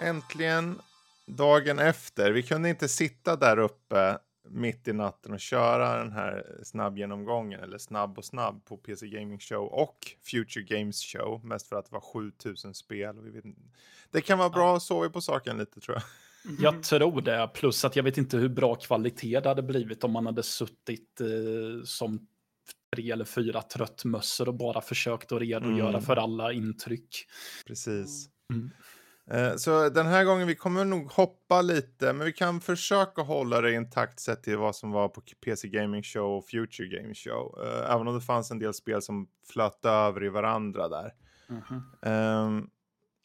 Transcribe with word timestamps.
äntligen 0.00 0.80
dagen 1.26 1.78
efter. 1.78 2.32
Vi 2.32 2.42
kunde 2.42 2.68
inte 2.68 2.88
sitta 2.88 3.36
där 3.36 3.58
uppe 3.58 4.18
mitt 4.48 4.88
i 4.88 4.92
natten 4.92 5.32
och 5.32 5.40
köra 5.40 5.98
den 5.98 6.12
här 6.12 6.60
snabbgenomgången, 6.62 7.60
eller 7.60 7.78
snabb 7.78 8.18
och 8.18 8.24
snabb 8.24 8.64
på 8.64 8.76
PC 8.76 9.08
Gaming 9.08 9.38
Show 9.38 9.66
och 9.66 9.98
Future 10.22 10.64
Games 10.64 11.02
Show, 11.02 11.44
mest 11.44 11.68
för 11.68 11.76
att 11.76 11.84
det 11.84 11.92
var 11.92 12.00
7000 12.00 12.74
spel. 12.74 13.18
Och 13.18 13.26
vi 13.26 13.30
vet, 13.30 13.44
det 14.10 14.20
kan 14.20 14.38
vara 14.38 14.50
bra 14.50 14.76
att 14.76 14.82
sova 14.82 15.10
på 15.10 15.20
saken 15.20 15.58
lite 15.58 15.80
tror 15.80 15.96
jag. 15.96 16.04
Jag 16.60 16.82
tror 16.82 17.20
det, 17.20 17.50
plus 17.54 17.84
att 17.84 17.96
jag 17.96 18.02
vet 18.02 18.18
inte 18.18 18.36
hur 18.36 18.48
bra 18.48 18.74
kvalitet 18.74 19.40
det 19.40 19.48
hade 19.48 19.62
blivit 19.62 20.04
om 20.04 20.12
man 20.12 20.26
hade 20.26 20.42
suttit 20.42 21.20
eh, 21.20 21.84
som 21.84 22.26
tre 22.94 23.10
eller 23.10 23.24
fyra 23.24 23.62
tröttmössor 23.62 24.48
och 24.48 24.54
bara 24.54 24.80
försökt 24.80 25.32
att 25.32 25.40
redogöra 25.40 25.88
mm. 25.88 26.02
för 26.02 26.16
alla 26.16 26.52
intryck. 26.52 27.26
Precis. 27.66 28.28
Mm. 28.52 28.70
Eh, 29.30 29.56
så 29.56 29.88
den 29.88 30.06
här 30.06 30.24
gången, 30.24 30.46
vi 30.46 30.54
kommer 30.54 30.84
nog 30.84 31.10
hoppa 31.10 31.62
lite, 31.62 32.12
men 32.12 32.26
vi 32.26 32.32
kan 32.32 32.60
försöka 32.60 33.22
hålla 33.22 33.60
det 33.60 33.72
intakt 33.72 34.20
sett 34.20 34.42
till 34.42 34.56
vad 34.56 34.76
som 34.76 34.90
var 34.90 35.08
på 35.08 35.22
PC 35.44 35.68
Gaming 35.68 36.02
Show 36.02 36.36
och 36.38 36.46
Future 36.46 36.88
Gaming 36.88 37.14
Show. 37.14 37.58
Uh, 37.62 37.90
även 37.90 38.08
om 38.08 38.14
det 38.14 38.20
fanns 38.20 38.50
en 38.50 38.58
del 38.58 38.74
spel 38.74 39.02
som 39.02 39.28
flöt 39.52 39.84
över 39.84 40.24
i 40.24 40.28
varandra 40.28 40.88
där. 40.88 41.12
Mm 41.48 41.62
-hmm. 41.62 42.46
um, 42.46 42.70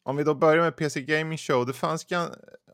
om 0.02 0.16
vi 0.16 0.24
då 0.24 0.34
börjar 0.34 0.64
med 0.64 0.76
PC 0.76 1.02
Gaming 1.02 1.38
Show, 1.38 1.66
det 1.66 1.72
fanns 1.72 2.06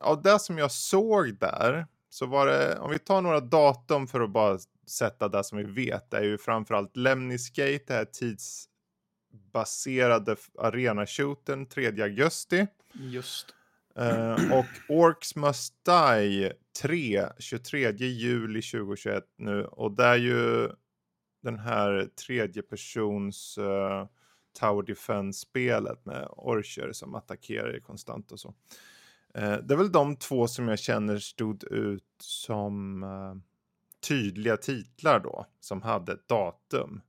av 0.01 0.21
det 0.21 0.39
som 0.39 0.57
jag 0.57 0.71
såg 0.71 1.39
där, 1.39 1.87
så 2.09 2.25
var 2.25 2.47
det, 2.47 2.79
om 2.79 2.91
vi 2.91 2.99
tar 2.99 3.21
några 3.21 3.39
datum 3.39 4.07
för 4.07 4.21
att 4.21 4.29
bara 4.29 4.59
sätta 4.87 5.27
det 5.27 5.43
som 5.43 5.57
vi 5.57 5.63
vet, 5.63 6.11
det 6.11 6.17
är 6.17 6.23
ju 6.23 6.37
framförallt 6.37 6.97
Lemnisgate, 6.97 7.83
det 7.87 7.93
här 7.93 8.05
tidsbaserade 9.37 10.35
arena-shooten 10.57 11.65
3 11.65 12.01
augusti. 12.01 12.67
Just. 12.93 13.53
Uh, 13.99 14.53
och 14.53 14.65
Orcs 14.89 15.35
Must 15.35 15.73
Die 15.85 16.53
3, 16.81 17.25
23 17.39 17.91
juli 17.91 18.61
2021 18.61 19.23
nu. 19.37 19.65
Och 19.65 19.91
det 19.91 20.03
är 20.03 20.15
ju 20.15 20.69
den 21.43 21.59
här 21.59 22.09
tredje 22.25 22.61
persons 22.61 23.57
uh, 23.57 24.05
Tower 24.59 24.83
Defense-spelet 24.83 26.05
med 26.05 26.27
orcher 26.31 26.91
som 26.91 27.15
attackerar 27.15 27.79
konstant 27.79 28.31
och 28.31 28.39
så. 28.39 28.47
Uh, 29.37 29.57
det 29.57 29.73
är 29.73 29.77
väl 29.77 29.91
de 29.91 30.15
två 30.15 30.47
som 30.47 30.67
jag 30.67 30.79
känner 30.79 31.19
stod 31.19 31.63
ut 31.63 32.03
som 32.21 33.05
tydliga 34.07 34.57
titlar 34.57 35.19
då, 35.19 35.45
som 35.59 35.81
hade 35.81 36.13
ett 36.13 36.27
datum. 36.27 37.01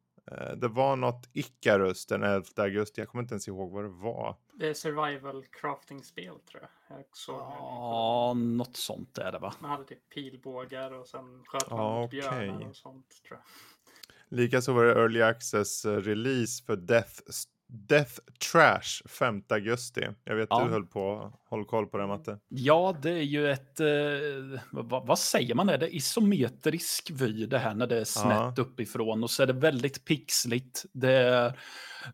Det 0.56 0.68
var 0.68 0.96
något 0.96 1.28
Icarus 1.32 2.06
den 2.06 2.22
11 2.22 2.44
augusti, 2.56 3.00
jag 3.00 3.08
kommer 3.08 3.22
inte 3.22 3.34
ens 3.34 3.48
ihåg 3.48 3.72
vad 3.72 3.84
det 3.84 3.88
var. 3.88 4.36
Det 4.52 4.68
är 4.68 4.74
survival 4.74 5.44
crafting-spel 5.44 6.34
tror 6.50 6.62
jag. 6.62 6.98
jag 6.98 7.06
ja, 7.26 8.34
något 8.36 8.76
sånt 8.76 9.18
är 9.18 9.32
det 9.32 9.38
va? 9.38 9.54
Man 9.60 9.70
hade 9.70 9.84
typ 9.84 10.08
pilbågar 10.08 10.90
och 10.90 11.06
sen 11.06 11.44
sköt 11.44 11.70
man 11.70 12.00
mot 12.00 12.08
okay. 12.08 12.20
björnar 12.20 12.68
och 12.68 12.76
sånt 12.76 13.22
tror 13.28 13.38
jag. 13.38 14.38
Likaså 14.38 14.72
var 14.72 14.84
det 14.84 14.92
early 14.92 15.22
access 15.22 15.84
eh, 15.84 15.96
release 15.96 16.64
för 16.64 16.76
Death 16.76 17.22
Death 17.70 18.18
Trash 18.52 19.02
5 19.06 19.42
augusti. 19.48 20.06
Jag 20.24 20.36
vet 20.36 20.46
ja. 20.50 20.64
du 20.64 20.70
höll 20.70 20.86
på, 20.86 21.32
håll 21.48 21.64
koll 21.64 21.86
på 21.86 21.98
det 21.98 22.06
Matte. 22.06 22.38
Ja, 22.48 22.96
det 23.02 23.10
är 23.10 23.22
ju 23.22 23.50
ett, 23.50 23.80
eh, 23.80 24.60
vad, 24.70 25.06
vad, 25.06 25.18
säger 25.18 25.54
man, 25.54 25.68
är 25.68 25.78
det 25.78 25.96
isometrisk 25.96 27.10
vy 27.10 27.46
det 27.46 27.58
här 27.58 27.74
när 27.74 27.86
det 27.86 28.00
är 28.00 28.04
snett 28.04 28.54
ja. 28.56 28.62
uppifrån 28.62 29.22
och 29.22 29.30
så 29.30 29.42
är 29.42 29.46
det 29.46 29.52
väldigt 29.52 30.04
pixligt. 30.04 30.84
Det 30.92 31.12
är 31.12 31.58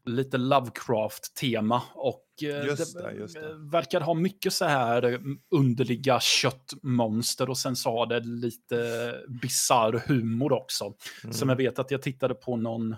lite 0.04 0.38
Lovecraft-tema 0.38 1.82
och 1.94 2.26
eh, 2.42 2.66
just 2.66 2.98
det, 2.98 3.12
just 3.12 3.34
det. 3.34 3.54
verkar 3.54 4.00
ha 4.00 4.14
mycket 4.14 4.52
så 4.52 4.64
här 4.64 5.02
eh, 5.12 5.18
underliga 5.50 6.20
köttmonster 6.20 7.50
och 7.50 7.58
sen 7.58 7.76
så 7.76 7.90
har 7.90 8.06
det 8.06 8.20
lite 8.20 9.14
bizarr 9.42 10.02
humor 10.08 10.52
också. 10.52 10.94
Mm. 11.24 11.34
Som 11.34 11.48
jag 11.48 11.56
vet 11.56 11.78
att 11.78 11.90
jag 11.90 12.02
tittade 12.02 12.34
på 12.34 12.56
någon 12.56 12.96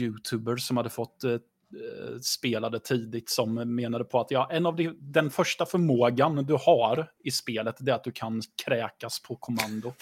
youtuber 0.00 0.56
som 0.56 0.76
hade 0.76 0.90
fått 0.90 1.24
eh, 1.24 1.30
Eh, 1.30 1.38
spelade 2.22 2.80
tidigt 2.80 3.30
som 3.30 3.54
menade 3.54 4.04
på 4.04 4.20
att 4.20 4.30
ja, 4.30 4.48
en 4.50 4.66
av 4.66 4.76
de, 4.76 4.96
den 5.00 5.30
första 5.30 5.66
förmågan 5.66 6.36
du 6.36 6.54
har 6.54 7.10
i 7.24 7.30
spelet 7.30 7.76
det 7.80 7.92
är 7.92 7.96
att 7.96 8.04
du 8.04 8.12
kan 8.12 8.42
kräkas 8.64 9.22
på 9.22 9.36
kommando. 9.36 9.92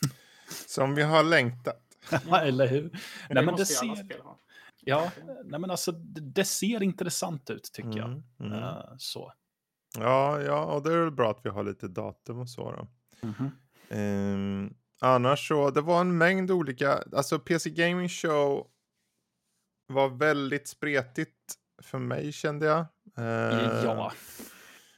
som 0.66 0.94
vi 0.94 1.02
har 1.02 1.22
längtat. 1.22 1.82
eller 2.42 2.66
hur? 2.66 2.82
Men 2.82 2.90
nej, 3.30 3.44
men 3.44 3.56
det 3.56 3.66
ser... 3.66 4.06
Ja, 4.88 5.10
nej, 5.44 5.60
men 5.60 5.70
alltså 5.70 5.92
det 5.92 6.44
ser 6.44 6.82
intressant 6.82 7.50
ut 7.50 7.70
tycker 7.72 7.98
jag. 7.98 8.08
Mm, 8.08 8.22
mm. 8.40 8.52
Uh, 8.52 8.94
så. 8.98 9.32
Ja, 9.98 10.40
ja, 10.42 10.64
och 10.64 10.82
det 10.82 10.92
är 10.92 10.98
väl 10.98 11.10
bra 11.10 11.30
att 11.30 11.40
vi 11.42 11.50
har 11.50 11.64
lite 11.64 11.88
datum 11.88 12.38
och 12.38 12.50
så 12.50 12.72
då. 12.72 12.88
Mm 13.22 13.34
-hmm. 13.34 14.34
um, 14.34 14.74
annars 15.00 15.48
så, 15.48 15.70
det 15.70 15.80
var 15.80 16.00
en 16.00 16.18
mängd 16.18 16.50
olika, 16.50 17.02
alltså 17.12 17.38
PC 17.38 17.70
Gaming 17.70 18.08
Show 18.08 18.66
var 19.86 20.08
väldigt 20.08 20.68
spretigt 20.68 21.54
för 21.82 21.98
mig 21.98 22.32
kände 22.32 22.66
jag. 22.66 22.86
Eh, 23.18 23.84
ja. 23.84 24.12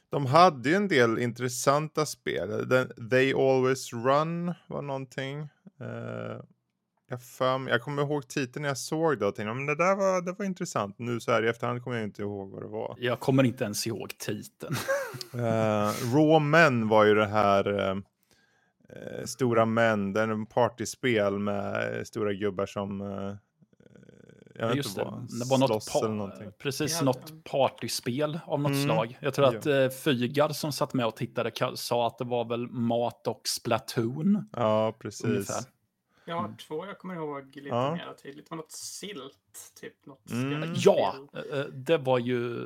De 0.09 0.25
hade 0.25 0.69
ju 0.69 0.75
en 0.75 0.87
del 0.87 1.19
intressanta 1.19 2.05
spel. 2.05 2.69
The, 2.69 2.85
They 3.09 3.33
Always 3.33 3.93
Run 3.93 4.53
var 4.67 4.81
någonting. 4.81 5.39
Eh, 5.79 6.41
jag, 7.09 7.23
för, 7.23 7.69
jag 7.69 7.81
kommer 7.81 8.01
ihåg 8.01 8.27
titeln 8.27 8.61
när 8.61 8.69
jag 8.69 8.77
såg 8.77 9.19
det 9.19 9.25
och 9.25 9.35
tänkte 9.35 9.53
men 9.53 9.65
det 9.65 9.75
där 9.75 9.95
var, 9.95 10.21
det 10.21 10.31
var 10.31 10.45
intressant. 10.45 10.99
Nu 10.99 11.19
så 11.19 11.31
här 11.31 11.45
i 11.45 11.47
efterhand 11.47 11.83
kommer 11.83 11.97
jag 11.97 12.05
inte 12.05 12.21
ihåg 12.21 12.51
vad 12.51 12.61
det 12.61 12.67
var. 12.67 12.95
Jag 12.99 13.19
kommer 13.19 13.43
inte 13.43 13.63
ens 13.63 13.87
ihåg 13.87 14.17
titeln. 14.17 14.75
uh, 15.35 15.41
Raw 16.15 16.39
Men 16.39 16.87
var 16.87 17.05
ju 17.05 17.15
det 17.15 17.27
här 17.27 17.91
uh, 17.91 18.01
stora 19.25 19.65
män, 19.65 20.13
det 20.13 20.21
är 20.21 20.27
en 20.27 20.45
partyspel 20.45 21.39
med 21.39 22.07
stora 22.07 22.33
gubbar 22.33 22.65
som 22.65 23.01
uh, 23.01 23.35
jag 24.59 24.75
Just 24.75 24.95
det, 24.95 25.03
det 25.03 25.45
var 25.49 25.57
något, 25.57 26.57
precis, 26.57 26.97
ja, 26.99 27.05
något 27.05 27.43
partyspel 27.43 28.39
av 28.45 28.59
något 28.59 28.71
mm. 28.71 28.83
slag. 28.83 29.17
Jag 29.21 29.33
tror 29.33 29.45
att 29.45 29.65
eh, 29.65 29.89
Fygar 29.89 30.49
som 30.49 30.71
satt 30.71 30.93
med 30.93 31.05
och 31.05 31.15
tittade 31.15 31.51
sa 31.75 32.07
att 32.07 32.17
det 32.17 32.25
var 32.25 32.45
väl 32.45 32.67
mat 32.67 33.27
och 33.27 33.41
Splatoon. 33.47 34.49
Ja, 34.51 34.97
precis. 34.99 35.25
Ungefär. 35.25 35.63
Jag 36.25 36.35
har 36.35 36.45
mm. 36.45 36.57
två 36.57 36.85
jag 36.85 36.99
kommer 36.99 37.15
ihåg 37.15 37.55
lite 37.55 37.67
ja. 37.67 37.95
mer 37.95 38.13
tydligt. 38.23 38.45
Det 38.45 38.51
var 38.51 38.57
något 38.57 38.71
silt, 38.71 39.73
typ 39.81 40.05
något 40.05 40.31
mm. 40.31 40.73
Ja, 40.75 41.15
eh, 41.53 41.59
det 41.59 41.97
var 41.97 42.19
ju 42.19 42.63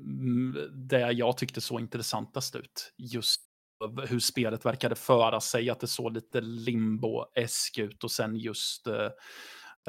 mm, 0.00 0.56
det 0.72 1.12
jag 1.12 1.36
tyckte 1.36 1.60
så 1.60 1.78
intressantast 1.78 2.56
ut. 2.56 2.92
Just 2.96 3.40
hur 4.08 4.18
spelet 4.18 4.66
verkade 4.66 4.94
föra 4.94 5.40
sig, 5.40 5.70
att 5.70 5.80
det 5.80 5.86
såg 5.86 6.12
lite 6.12 6.40
limbo-esk 6.40 7.78
ut 7.78 8.04
och 8.04 8.10
sen 8.10 8.36
just 8.36 8.86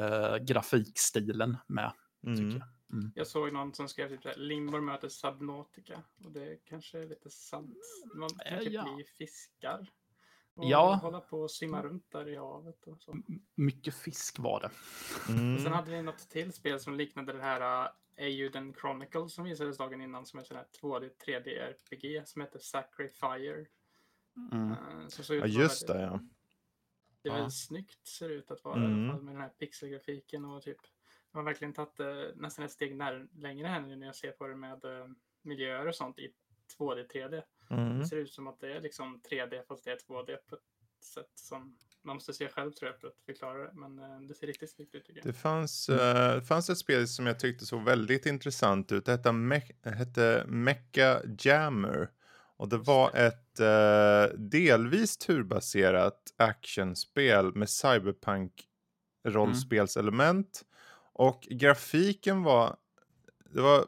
uh, 0.00 0.36
grafikstilen 0.36 1.56
med. 1.66 1.92
Mm. 2.26 2.50
Jag. 2.50 2.62
Mm. 2.92 3.12
jag. 3.14 3.26
såg 3.26 3.52
någon 3.52 3.74
som 3.74 3.88
skrev 3.88 4.16
typ 4.16 4.32
Limbor 4.36 4.80
möter 4.80 5.08
Subnautica. 5.08 6.02
Och 6.24 6.32
det 6.32 6.56
kanske 6.64 6.98
är 6.98 7.06
lite 7.06 7.30
sant. 7.30 7.78
Man 8.14 8.28
kan 8.28 8.58
typ 8.58 8.72
ja. 8.72 8.94
bli 8.94 9.04
fiskar. 9.04 9.90
Och 10.54 10.64
ja. 10.64 10.94
hålla 11.02 11.20
på 11.20 11.40
och 11.40 11.50
simma 11.50 11.82
runt 11.82 12.10
där 12.10 12.28
i 12.28 12.36
havet. 12.36 12.86
Och 12.86 13.00
så. 13.00 13.16
mycket 13.54 13.94
fisk 13.94 14.38
var 14.38 14.60
det. 14.60 14.70
Mm. 15.32 15.54
Och 15.54 15.60
sen 15.60 15.72
hade 15.72 15.90
vi 15.90 16.02
något 16.02 16.30
till 16.30 16.52
spel 16.52 16.80
som 16.80 16.94
liknade 16.94 17.32
det 17.32 17.42
här 17.42 17.84
uh, 17.84 17.90
Euden 18.16 18.74
Chronicle 18.80 19.28
som 19.28 19.44
visades 19.44 19.78
dagen 19.78 20.00
innan 20.00 20.26
som 20.26 20.40
är 20.40 20.44
sån 20.44 20.56
här 20.56 20.66
2D 20.82 21.10
3D 21.26 21.48
RPG 21.48 22.28
som 22.28 22.42
heter 22.42 22.58
Sacrifier. 22.58 23.68
Mm. 24.52 24.70
Uh, 24.70 24.76
ja, 25.28 25.46
just 25.46 25.86
det 25.86 26.02
ja. 26.02 26.20
Det 27.22 27.28
är 27.28 27.32
ja. 27.32 27.36
väldigt 27.36 27.58
snyggt 27.58 28.06
ser 28.06 28.28
det 28.28 28.34
ut 28.34 28.50
att 28.50 28.64
vara 28.64 28.76
mm. 28.76 28.90
i 28.90 28.94
alla 28.94 29.02
mm. 29.02 29.10
fall 29.10 29.22
med 29.22 29.34
den 29.34 29.42
här 29.42 29.48
pixelgrafiken 29.48 30.44
och 30.44 30.62
typ 30.62 30.78
de 31.32 31.38
har 31.38 31.44
verkligen 31.44 31.72
tagit 31.72 32.00
uh, 32.00 32.06
nästan 32.34 32.64
ett 32.64 32.70
steg 32.70 32.96
när, 32.96 33.26
längre 33.34 33.66
här 33.66 33.80
nu 33.80 33.96
när 33.96 34.06
jag 34.06 34.16
ser 34.16 34.30
på 34.30 34.46
det 34.46 34.56
med 34.56 34.84
uh, 34.84 35.06
miljöer 35.42 35.86
och 35.86 35.94
sånt 35.94 36.18
i 36.18 36.32
2D, 36.78 37.06
3D. 37.12 37.42
Mm. 37.70 37.98
Det 37.98 38.06
ser 38.06 38.16
ut 38.16 38.32
som 38.32 38.46
att 38.46 38.60
det 38.60 38.76
är 38.76 38.80
liksom 38.80 39.20
3D 39.30 39.62
fast 39.68 39.84
det 39.84 39.90
är 39.90 39.96
2D 39.96 40.36
på 40.48 40.54
ett 40.54 40.60
sätt 41.04 41.32
som 41.34 41.76
man 42.02 42.16
måste 42.16 42.34
se 42.34 42.48
själv 42.48 42.72
tror 42.72 42.90
jag 42.90 43.00
för 43.00 43.08
att 43.08 43.20
förklara 43.26 43.58
det. 43.58 43.70
Men 43.74 43.98
uh, 43.98 44.20
det 44.20 44.34
ser 44.34 44.46
riktigt 44.46 44.70
snyggt 44.70 44.94
ut 44.94 45.04
tycker 45.04 45.20
jag. 45.20 45.26
Det 45.26 45.38
fanns, 45.38 45.86
det 45.86 46.42
fanns 46.48 46.70
ett 46.70 46.78
spel 46.78 47.08
som 47.08 47.26
jag 47.26 47.40
tyckte 47.40 47.66
såg 47.66 47.84
väldigt 47.84 48.26
intressant 48.26 48.92
ut. 48.92 49.04
Det 49.04 49.12
hette, 49.12 49.32
Me 49.32 49.62
hette 49.82 50.44
Mecha 50.46 51.22
Jammer. 51.38 52.10
Och 52.56 52.68
det 52.68 52.78
var 52.78 53.16
ett 53.16 53.49
eh, 53.60 54.24
delvis 54.38 55.16
turbaserat 55.16 56.34
actionspel 56.36 57.54
med 57.54 57.70
cyberpunk 57.70 58.52
rollspelselement. 59.24 60.62
Mm. 60.62 60.66
Och 61.12 61.46
grafiken 61.50 62.42
var, 62.42 62.76
det 63.50 63.60
var 63.60 63.84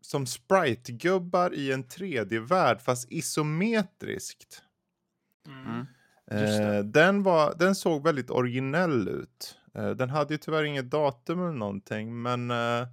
som 0.00 0.26
sprite-gubbar 0.26 1.54
i 1.54 1.72
en 1.72 1.84
3D-värld 1.84 2.80
fast 2.80 3.12
isometriskt. 3.12 4.62
Mm. 5.46 5.86
Eh, 6.30 6.84
den, 6.84 7.22
var, 7.22 7.54
den 7.58 7.74
såg 7.74 8.04
väldigt 8.04 8.30
originell 8.30 9.08
ut. 9.08 9.58
Eh, 9.74 9.90
den 9.90 10.10
hade 10.10 10.34
ju 10.34 10.38
tyvärr 10.38 10.64
inget 10.64 10.90
datum 10.90 11.40
eller 11.40 11.52
någonting 11.52 12.22
men 12.22 12.50
eh, 12.50 12.88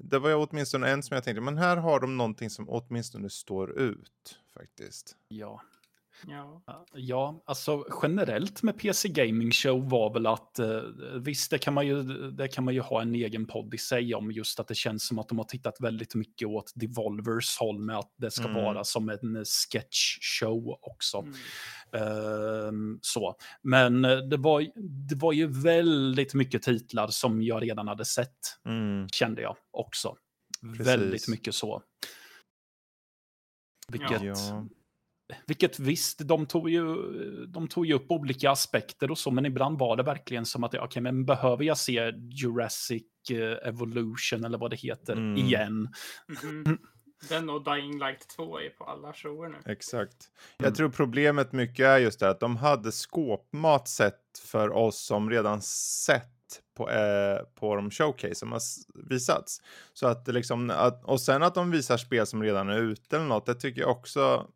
det 0.00 0.18
var 0.18 0.28
ju 0.28 0.34
åtminstone 0.34 0.90
en 0.90 1.02
som 1.02 1.14
jag 1.14 1.24
tänkte, 1.24 1.40
men 1.40 1.58
här 1.58 1.76
har 1.76 2.00
de 2.00 2.16
någonting 2.16 2.50
som 2.50 2.68
åtminstone 2.68 3.30
står 3.30 3.78
ut 3.78 4.38
faktiskt. 4.60 5.16
Ja. 5.28 5.62
Ja. 6.26 6.62
Ja, 6.94 7.42
alltså 7.46 7.84
generellt 8.02 8.62
med 8.62 8.78
PC 8.78 9.08
Gaming 9.08 9.50
Show 9.52 9.90
var 9.90 10.12
väl 10.12 10.26
att 10.26 10.58
eh, 10.58 10.80
visst, 11.20 11.50
det 11.50 11.58
kan, 11.58 11.74
man 11.74 11.86
ju, 11.86 12.02
det 12.30 12.48
kan 12.48 12.64
man 12.64 12.74
ju 12.74 12.80
ha 12.80 13.02
en 13.02 13.14
egen 13.14 13.46
podd 13.46 13.74
i 13.74 13.78
sig 13.78 14.14
om 14.14 14.30
just 14.32 14.60
att 14.60 14.68
det 14.68 14.74
känns 14.74 15.06
som 15.06 15.18
att 15.18 15.28
de 15.28 15.38
har 15.38 15.44
tittat 15.44 15.76
väldigt 15.80 16.14
mycket 16.14 16.48
åt 16.48 16.72
Devolvers 16.74 17.58
håll 17.58 17.78
med 17.78 17.98
att 17.98 18.14
det 18.16 18.30
ska 18.30 18.44
Mm. 18.44 18.54
vara 18.54 18.84
som 18.84 19.08
en 19.08 19.44
sketch 19.44 20.18
show 20.40 20.78
också. 20.82 21.18
Mm. 21.18 21.34
Ehm, 21.92 22.98
så. 23.02 23.34
Men 23.62 24.04
eh, 24.04 24.16
det 24.18 24.36
var, 24.36 24.60
det 25.08 25.14
var 25.14 25.32
ju 25.32 25.46
väldigt 25.62 26.34
mycket 26.34 26.62
titlar 26.62 27.08
som 27.08 27.42
jag 27.42 27.62
redan 27.62 27.88
hade 27.88 28.04
sett, 28.04 28.38
Mm. 28.64 29.08
kände 29.08 29.42
jag 29.42 29.56
också. 29.70 30.16
Precis. 30.62 30.86
Väldigt 30.86 31.28
mycket 31.28 31.54
så. 31.54 31.82
Vilket, 33.92 34.22
Ja. 34.22 34.66
vilket 35.46 35.78
visst, 35.78 36.18
de 36.28 36.46
tog, 36.46 36.70
ju, 36.70 36.94
de 37.46 37.68
tog 37.68 37.86
ju 37.86 37.94
upp 37.94 38.10
olika 38.10 38.50
aspekter 38.50 39.10
och 39.10 39.18
så, 39.18 39.30
men 39.30 39.46
ibland 39.46 39.78
var 39.78 39.96
det 39.96 40.02
verkligen 40.02 40.46
som 40.46 40.64
att, 40.64 40.72
ja, 40.72 40.84
okej, 40.84 41.02
men 41.02 41.24
behöver 41.24 41.64
jag 41.64 41.78
se 41.78 42.12
Jurassic 42.30 43.02
eh, 43.30 43.68
Evolution 43.68 44.44
eller 44.44 44.58
vad 44.58 44.70
det 44.70 44.76
heter 44.76 45.12
Mm. 45.12 45.36
igen? 45.36 45.88
Mhm. 46.42 46.78
Den 47.28 47.50
och 47.50 47.64
Dying 47.64 47.98
Light 47.98 48.28
2 48.36 48.60
är 48.60 48.70
på 48.70 48.84
alla 48.84 49.12
shower 49.12 49.48
nu. 49.48 49.72
Exakt. 49.72 50.16
Mm. 50.58 50.68
Jag 50.68 50.74
tror 50.74 50.88
problemet 50.88 51.52
mycket 51.52 51.86
är 51.86 51.98
just 51.98 52.20
det 52.20 52.28
att 52.28 52.40
de 52.40 52.56
hade 52.56 52.92
skåpmat 52.92 53.88
sett 53.88 54.20
för 54.44 54.70
oss 54.72 55.00
som 55.06 55.30
redan 55.30 55.62
sett 55.62 56.32
på, 56.76 56.90
eh, 56.90 57.38
på 57.54 57.76
de 57.76 57.90
showcase 57.90 58.34
som 58.34 58.52
har 58.52 58.60
visats. 59.08 59.62
Så 59.92 60.06
att 60.06 60.28
liksom, 60.28 60.70
att, 60.70 61.04
och 61.04 61.20
sen 61.20 61.42
att 61.42 61.54
de 61.54 61.70
visar 61.70 61.96
spel 61.96 62.26
som 62.26 62.42
redan 62.42 62.68
är 62.68 62.78
ute 62.78 63.16
eller 63.16 63.26
något, 63.26 63.46
det 63.46 63.54
tycker 63.54 63.80
jag 63.80 63.90
också. 63.90 64.46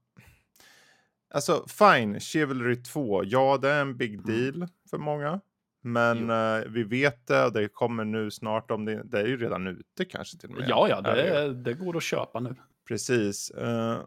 Alltså 1.35 1.67
fine, 1.69 2.21
Chivalry 2.21 2.83
2, 2.83 3.25
ja 3.25 3.59
det 3.63 3.71
är 3.71 3.81
en 3.81 3.97
big 3.97 4.15
Mm. 4.15 4.25
deal 4.27 4.69
för 4.91 4.99
många. 4.99 5.41
Men 5.83 6.31
eh, 6.31 6.65
vi 6.69 6.83
vet 6.83 7.27
det 7.27 7.45
och 7.45 7.53
det 7.53 7.69
kommer 7.69 8.05
nu 8.05 8.31
snart 8.31 8.71
om 8.71 8.85
det, 8.85 9.03
det 9.05 9.21
är 9.21 9.27
ju 9.27 9.37
redan 9.37 9.67
ute 9.67 10.05
kanske 10.05 10.39
till 10.39 10.49
och 10.51 10.57
med. 10.57 10.69
Ja, 10.69 10.89
ja, 10.89 11.01
det, 11.01 11.55
det 11.55 11.75
går 11.75 11.97
att 11.97 12.03
köpa 12.03 12.41
nu. 12.41 12.55
Precis. 12.89 13.51
eh, 13.51 13.99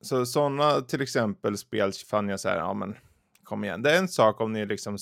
så 0.00 0.26
sådana 0.26 0.80
till 0.80 1.00
exempel 1.02 1.56
spel 1.58 1.92
fann 2.10 2.28
jag 2.28 2.40
så 2.40 2.48
här, 2.48 2.56
ja 2.56 2.74
men 2.74 2.96
kom 3.46 3.64
igen. 3.64 3.82
Det 3.82 3.90
är 3.92 3.98
en 3.98 4.08
sak 4.08 4.40
om 4.40 4.52
ni 4.52 4.66
liksom 4.66 4.96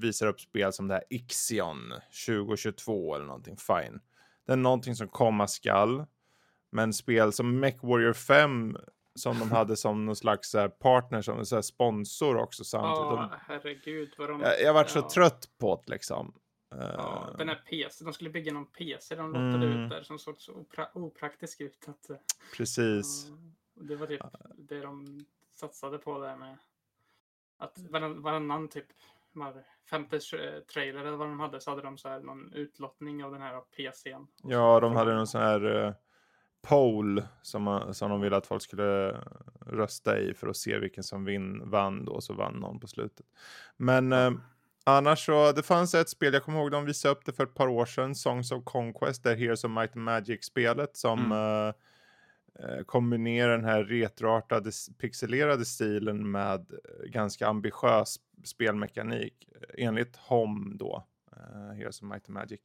visar 0.00 0.26
upp 0.26 0.40
spel 0.40 0.72
som 0.72 0.88
det 0.88 0.94
här 0.94 1.04
Ixion 1.10 1.92
2022 2.26 3.14
eller 3.14 3.26
någonting, 3.26 3.56
fine. 3.56 4.00
Det 4.46 4.52
är 4.52 4.56
någonting 4.56 4.94
som 4.94 5.08
komma 5.08 5.46
skall. 5.48 6.04
Men 6.72 6.92
spel 6.92 7.32
som 7.32 7.60
MechWarrior 7.60 8.12
5 8.12 8.76
som 9.14 9.38
de 9.38 9.50
hade 9.50 9.76
som 9.76 10.04
någon 10.06 10.16
slags 10.16 10.50
så 10.50 10.58
här, 10.58 10.68
partner, 10.68 11.22
som 11.22 11.46
så 11.46 11.62
sponsor 11.62 12.36
också 12.36 12.64
samtidigt. 12.64 12.98
Ja, 12.98 13.30
De, 13.30 13.38
herregud 13.46 14.14
vad 14.18 14.28
de... 14.28 14.40
jag, 14.40 14.62
jag 14.62 14.74
varit 14.74 14.90
så 14.90 14.98
ja. 14.98 15.10
trött 15.14 15.48
på 15.58 15.82
det 15.86 15.92
liksom. 15.92 16.34
Eh, 16.74 16.80
Ja, 16.80 17.34
den 17.38 17.48
här 17.48 17.62
PC, 17.70 18.04
de 18.04 18.12
skulle 18.12 18.30
bygga 18.30 18.52
någon 18.52 18.66
PC 18.66 19.14
de 19.14 19.26
lottade 19.26 19.66
Mm. 19.66 19.84
ut 19.84 19.90
där 19.90 20.02
som 20.02 20.18
såg 20.18 20.40
så 20.40 20.52
opra 20.52 20.88
opraktisk 20.94 21.60
ut. 21.60 21.88
Att, 21.88 22.10
eh, 22.10 22.16
Precis. 22.56 23.26
ja, 23.28 23.82
det 23.82 23.96
var 23.96 24.06
typ 24.06 24.22
det 24.58 24.80
de 24.80 25.24
satsade 25.52 25.98
på 25.98 26.18
där 26.18 26.36
med 26.36 26.58
att 27.60 27.78
varann, 27.90 28.22
varannan 28.22 28.68
typ 28.68 28.86
var 29.32 29.64
femte 29.90 30.18
tra- 30.18 30.60
trailer 30.60 31.00
eller 31.00 31.16
vad 31.16 31.28
de 31.28 31.40
hade 31.40 31.60
så 31.60 31.70
hade 31.70 31.82
de 31.82 31.98
så 31.98 32.08
här 32.08 32.20
någon 32.20 32.52
utlottning 32.52 33.24
av 33.24 33.32
den 33.32 33.42
här 33.42 33.60
PCn. 33.60 34.26
Ja, 34.42 34.80
de 34.80 34.96
hade 34.96 35.14
någon 35.14 35.26
sån 35.26 35.40
här 35.40 35.64
uh, 35.66 35.92
poll 36.62 37.22
som, 37.42 37.88
som 37.92 38.10
de 38.10 38.20
ville 38.20 38.36
att 38.36 38.46
folk 38.46 38.62
skulle 38.62 39.16
rösta 39.66 40.18
i 40.18 40.34
för 40.34 40.48
att 40.48 40.56
se 40.56 40.78
vilken 40.78 41.04
som 41.04 41.24
vin, 41.24 41.70
vann 41.70 42.04
då, 42.04 42.20
så 42.20 42.34
vann 42.34 42.54
någon 42.54 42.80
på 42.80 42.86
slutet. 42.86 43.26
Men 43.76 44.12
eh, 44.12 44.30
annars 44.84 45.26
så, 45.26 45.52
det 45.52 45.62
fanns 45.62 45.94
ett 45.94 46.08
spel, 46.08 46.34
jag 46.34 46.44
kommer 46.44 46.58
ihåg 46.58 46.70
de 46.70 46.84
visade 46.84 47.12
upp 47.12 47.24
det 47.24 47.32
för 47.32 47.44
ett 47.44 47.54
par 47.54 47.68
år 47.68 47.86
sedan, 47.86 48.14
Songs 48.14 48.52
of 48.52 48.64
Conquest, 48.64 49.24
det 49.24 49.30
är 49.30 49.36
Heroes 49.36 49.64
of 49.64 49.70
Might 49.70 49.96
and 49.96 50.04
Magic-spelet 50.04 50.96
som 50.96 51.32
eh, 51.32 51.38
eh, 51.38 51.74
kombinerar 52.86 53.56
den 53.56 53.64
här 53.64 53.84
retroartade 53.84 54.70
pixelerade 54.98 55.64
stilen 55.64 56.30
med 56.30 56.72
eh, 56.72 57.10
ganska 57.10 57.46
ambitiös 57.46 58.20
spelmekanik 58.44 59.48
eh, 59.54 59.86
enligt 59.86 60.16
HOM 60.16 60.76
då, 60.76 61.06
uh, 61.36 61.72
Heroes 61.72 62.02
of 62.02 62.08
Might 62.08 62.28
and 62.28 62.34
Magic. 62.34 62.60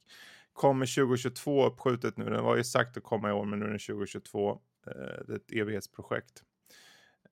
Kommer 0.52 0.86
2022 0.96 1.66
uppskjutet 1.66 2.16
nu, 2.16 2.24
den 2.24 2.44
var 2.44 2.56
ju 2.56 2.64
sagt 2.64 2.96
att 2.96 3.02
komma 3.02 3.28
i 3.28 3.32
år 3.32 3.44
men 3.44 3.58
nu 3.58 3.64
är 3.64 3.70
den 3.70 3.78
2022. 3.78 4.60
Eh, 4.86 4.92
det 5.26 5.32
är 5.32 5.36
ett 5.36 5.52
evighetsprojekt. 5.52 6.42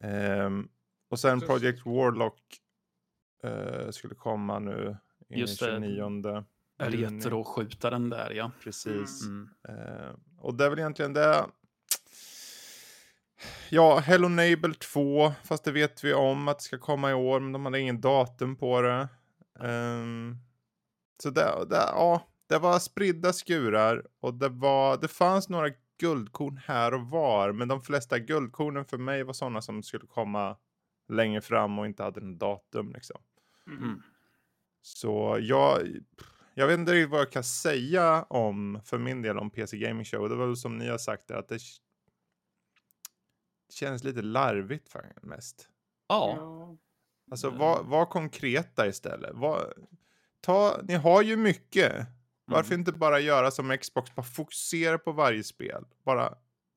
Ehm, 0.00 0.68
och 1.10 1.18
sen 1.18 1.40
Project 1.40 1.86
Warlock 1.86 2.40
eh, 3.42 3.90
skulle 3.90 4.14
komma 4.14 4.58
nu 4.58 4.96
in 5.28 5.38
Just 5.38 5.60
det. 5.60 5.66
29 5.66 5.90
juni. 5.90 6.44
Retroskjutaren 6.78 8.10
där, 8.10 8.30
ja. 8.30 8.50
Precis. 8.60 9.22
Mm. 9.22 9.48
Eh, 9.68 10.10
och 10.38 10.54
det 10.54 10.64
är 10.64 10.70
väl 10.70 10.78
egentligen 10.78 11.12
det. 11.12 11.46
Ja, 13.74 13.98
Hello 13.98 14.28
Neighbor 14.28 14.72
2, 14.72 15.32
fast 15.44 15.64
det 15.64 15.72
vet 15.72 16.04
vi 16.04 16.14
om 16.14 16.48
att 16.48 16.58
det 16.58 16.64
ska 16.64 16.78
komma 16.78 17.10
i 17.10 17.14
år, 17.14 17.40
men 17.40 17.52
de 17.52 17.64
hade 17.64 17.80
ingen 17.80 18.00
datum 18.00 18.56
på 18.56 18.82
det. 18.82 19.08
Ehm, 19.60 20.36
så 21.22 21.30
det, 21.30 21.66
det, 21.70 21.76
ja, 21.76 22.28
det 22.48 22.58
var 22.58 22.78
spridda 22.78 23.32
skurar 23.32 24.06
och 24.20 24.34
det, 24.34 24.48
var, 24.48 24.96
det 24.96 25.08
fanns 25.08 25.48
några 25.48 25.68
guldkorn 25.98 26.60
här 26.64 26.94
och 26.94 27.00
var, 27.00 27.52
men 27.52 27.68
de 27.68 27.82
flesta 27.82 28.18
guldkornen 28.18 28.84
för 28.84 28.98
mig 28.98 29.22
var 29.22 29.32
sådana 29.32 29.62
som 29.62 29.82
skulle 29.82 30.06
komma 30.06 30.56
längre 31.08 31.40
fram 31.40 31.78
och 31.78 31.86
inte 31.86 32.02
hade 32.02 32.20
en 32.20 32.38
datum 32.38 32.92
liksom. 32.92 33.20
Mm. 33.66 34.02
Så 34.82 35.38
jag, 35.40 35.80
jag 36.54 36.66
vet 36.66 36.78
inte 36.78 36.92
riktigt 36.92 37.10
vad 37.10 37.20
jag 37.20 37.32
kan 37.32 37.44
säga 37.44 38.22
om, 38.22 38.80
för 38.84 38.98
min 38.98 39.22
del, 39.22 39.38
om 39.38 39.50
PC 39.50 39.78
Gaming 39.78 40.04
Show. 40.04 40.28
Det 40.28 40.36
var 40.36 40.46
väl 40.46 40.56
som 40.56 40.78
ni 40.78 40.88
har 40.88 40.98
sagt, 40.98 41.30
att 41.30 41.48
det 41.48 41.58
känns 43.74 44.04
lite 44.04 44.22
larvigt 44.22 44.94
mest. 45.22 45.68
Ja, 46.08 46.34
Ja. 46.38 46.76
Alltså 47.30 47.46
Mm. 47.46 47.58
var, 47.58 47.82
var 47.82 48.06
konkreta 48.06 48.86
istället. 48.86 49.30
Var, 49.34 49.74
ta, 50.40 50.80
ni 50.82 50.94
har 50.94 51.22
ju 51.22 51.36
mycket. 51.36 52.06
Varför 52.44 52.70
Mm. 52.74 52.80
inte 52.80 52.92
bara 52.92 53.20
göra 53.20 53.50
som 53.50 53.78
Xbox, 53.78 54.14
bara 54.14 54.22
fokusera 54.22 54.98
på 54.98 55.12
varje 55.12 55.44
spel. 55.44 55.84
Bara 56.04 56.34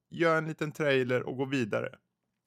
gör 0.10 0.38
en 0.38 0.48
liten 0.48 0.72
trailer 0.72 1.24
och 1.24 1.38
gå 1.38 1.46
vidare. 1.46 1.96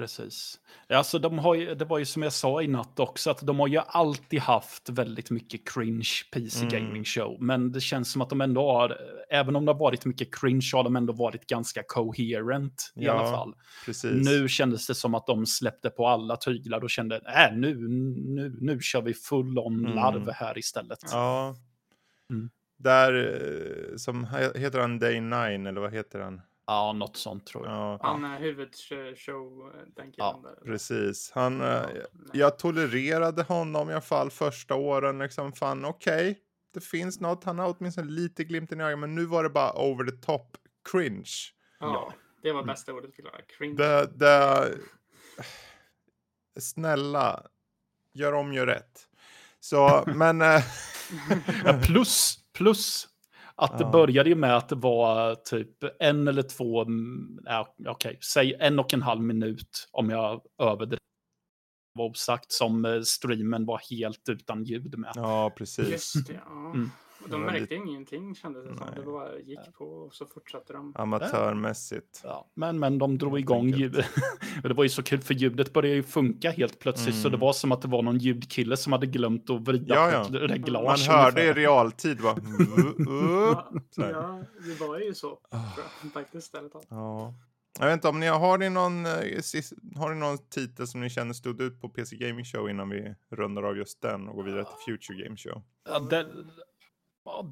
Precis. 0.00 0.61
Alltså, 0.88 1.19
de 1.19 1.38
har 1.38 1.54
ju, 1.54 1.75
det 1.75 1.85
var 1.85 1.99
ju 1.99 2.04
som 2.04 2.23
jag 2.23 2.33
sa 2.33 2.62
i 2.62 2.66
natt 2.69 3.00
också, 3.00 3.30
att 3.30 3.47
de 3.47 3.61
har 3.61 3.69
ju 3.69 3.78
alltid 3.87 4.40
haft 4.40 4.88
väldigt 4.88 5.30
mycket 5.30 5.69
cringe 5.75 6.09
PC 6.33 6.59
Mm. 6.66 6.69
Gaming 6.69 7.04
Show. 7.04 7.37
Men 7.42 7.73
det 7.73 7.80
känns 7.80 8.12
som 8.12 8.23
att 8.23 8.28
de 8.30 8.40
ändå 8.40 8.73
har, 8.73 8.97
även 9.30 9.57
om 9.57 9.64
det 9.64 9.73
har 9.73 9.78
varit 9.78 10.04
mycket 10.04 10.35
cringe, 10.40 10.71
har 10.73 10.85
de 10.85 10.97
ändå 10.97 11.12
varit 11.12 11.47
ganska 11.47 11.83
coherent 11.87 12.92
i 12.97 13.04
Ja, 13.04 13.12
alla 13.12 13.30
fall. 13.30 13.54
Precis. 13.87 14.28
Nu 14.28 14.49
kändes 14.49 14.87
det 14.87 14.95
som 14.95 15.14
att 15.14 15.26
de 15.26 15.47
släppte 15.47 15.90
på 15.90 16.07
alla 16.07 16.37
tyglar 16.37 16.85
och 16.85 16.90
kände, 16.90 17.16
äh, 17.16 17.57
nu, 17.57 17.88
nu, 18.19 18.57
nu 18.61 18.80
kör 18.80 19.02
vi 19.02 19.14
full 19.14 19.59
on 19.59 19.80
Mm. 19.80 19.95
larv 19.97 20.30
här 20.30 20.59
istället. 20.59 20.99
Ja. 21.12 21.57
Mm. 22.30 22.50
Där, 22.78 23.14
eh, 23.14 23.97
som 23.97 24.26
he- 24.26 24.59
heter 24.59 24.78
han 24.80 24.99
Day 24.99 25.21
9 25.21 25.69
eller 25.69 25.80
vad 25.80 25.92
heter 25.92 26.21
han? 26.21 26.40
Ja, 26.70 26.92
något 26.92 27.16
sånt 27.16 27.46
tror 27.46 27.66
jag. 27.66 27.74
Ja, 27.76 27.98
Han 28.02 28.24
är 28.24 28.38
huvudshow, 28.40 29.72
den 29.96 30.12
killen 30.12 30.12
Ja, 30.16 30.40
där. 30.44 30.64
precis. 30.72 31.30
Han, 31.34 31.60
eh, 31.60 31.66
Ja, 31.66 31.82
nej. 31.92 32.04
jag 32.32 32.58
tolererade 32.58 33.42
honom 33.42 33.90
i 33.90 33.92
alla 33.92 34.00
fall 34.00 34.30
första 34.30 34.74
åren. 34.74 35.18
Liksom 35.18 35.52
fan, 35.52 35.84
okej, 35.84 36.38
det 36.74 36.80
finns 36.80 37.20
något. 37.20 37.44
Han 37.44 37.58
har 37.58 37.74
åtminstone 37.78 38.10
lite 38.10 38.44
glimten 38.44 38.80
i 38.80 38.84
ögat, 38.84 38.98
men 38.98 39.14
nu 39.14 39.24
var 39.24 39.42
det 39.42 39.50
bara 39.50 39.72
over 39.90 40.04
the 40.10 40.16
top 40.16 40.56
cringe. 40.92 41.30
Ja, 41.80 42.12
det 42.42 42.52
var 42.52 42.62
bästa 42.64 42.92
ordet 42.92 43.14
till 43.14 43.24
det. 43.24 43.30
Cringe. 43.58 43.76
Det, 43.76 44.06
det, 44.14 44.74
snälla, 46.60 47.42
gör 48.14 48.32
om, 48.32 48.52
gör 48.52 48.66
rätt. 48.66 49.06
Så, 49.60 50.04
men, 50.06 50.42
eh, 50.42 50.62
Ja, 51.64 51.80
plus, 51.86 52.38
plus 52.52 53.08
att 53.61 53.79
det 53.79 53.85
Ja. 53.85 53.90
började 53.90 54.29
ju 54.29 54.35
med 54.37 54.57
att 54.57 54.69
det 54.69 54.75
var 54.76 55.35
typ 55.35 55.85
en 56.00 56.29
eller 56.29 56.43
två, 56.43 56.87
ja, 57.45 57.75
okej, 57.88 58.19
säg 58.35 58.55
en 58.61 58.79
och 58.79 58.95
en 58.95 59.02
halv 59.02 59.23
minut 59.23 59.88
om 59.93 60.11
jag 60.11 60.43
överdriver. 60.62 60.99
var 61.99 62.05
osagt 62.11 62.52
som 62.52 62.85
eh, 62.85 63.00
streamen 63.00 63.67
var 63.67 63.81
helt 63.90 64.29
utan 64.29 64.64
ljud 64.64 64.99
med. 64.99 65.12
ja, 65.14 65.50
precis. 65.57 65.88
Just 65.90 66.26
det, 66.26 66.40
ja. 66.47 66.71
Mm. 66.71 66.90
De 67.26 67.42
märkte 67.42 67.60
lite... 67.60 67.74
ingenting 67.74 68.34
kändes 68.34 68.64
det 68.64 68.76
som. 68.76 68.86
Det 68.96 69.02
bara 69.02 69.38
gick 69.38 69.72
på 69.78 69.84
och 69.84 70.14
så 70.14 70.26
fortsatte 70.26 70.72
de. 70.72 70.92
Amatörmässigt. 70.96 72.20
Ja, 72.24 72.46
men, 72.54 72.78
men 72.78 72.98
de 72.98 73.18
drog 73.18 73.38
igång 73.38 73.68
ljud. 73.68 74.04
det 74.62 74.74
var 74.74 74.82
ju 74.82 74.88
så 74.88 75.02
kul 75.02 75.20
för 75.20 75.34
ljudet 75.34 75.72
började 75.72 75.96
ju 75.96 76.02
funka 76.02 76.50
helt 76.50 76.78
plötsligt. 76.78 77.14
Mm. 77.14 77.22
Så 77.22 77.28
det 77.28 77.34
mm. 77.34 77.40
var 77.40 77.52
som 77.52 77.72
att 77.72 77.82
det 77.82 77.88
var 77.88 78.02
någon 78.02 78.18
ljudkille 78.18 78.76
som 78.76 78.92
hade 78.92 79.06
glömt 79.06 79.50
att 79.50 79.60
vrida 79.60 79.94
ja, 79.94 80.10
ja. 80.12 80.38
reglage. 80.40 81.08
Man 81.08 81.16
hörde 81.16 81.44
i 81.44 81.52
realtid 81.52 82.20
va? 82.20 82.36
ja, 82.98 83.72
ja, 83.96 84.42
det 84.66 84.86
var 84.86 84.98
ju 84.98 85.14
så. 85.14 85.30
Oh. 85.30 86.10
Faktiskt. 86.12 86.56
Ja. 86.88 87.34
Jag 87.78 87.86
vet 87.86 87.94
inte 87.94 88.08
om 88.08 88.20
ni 88.20 88.26
har, 88.26 88.38
har 88.38 88.58
ni 88.58 88.70
någon, 88.70 89.06
eh, 89.06 89.12
har 89.96 90.14
ni 90.14 90.20
någon 90.20 90.38
titel 90.38 90.86
som 90.86 91.00
ni 91.00 91.10
känner 91.10 91.32
stod 91.32 91.60
ut 91.60 91.80
på 91.80 91.88
PC 91.88 92.16
Gaming 92.16 92.44
Show 92.44 92.70
innan 92.70 92.88
vi 92.88 93.14
rundar 93.30 93.62
av 93.62 93.76
just 93.76 94.02
den 94.02 94.28
och 94.28 94.36
går 94.36 94.44
vidare 94.44 94.64
till 94.64 94.94
Future 94.94 95.24
Game 95.24 95.36
Show? 95.36 95.62
Ja, 95.88 95.98
det, 95.98 96.26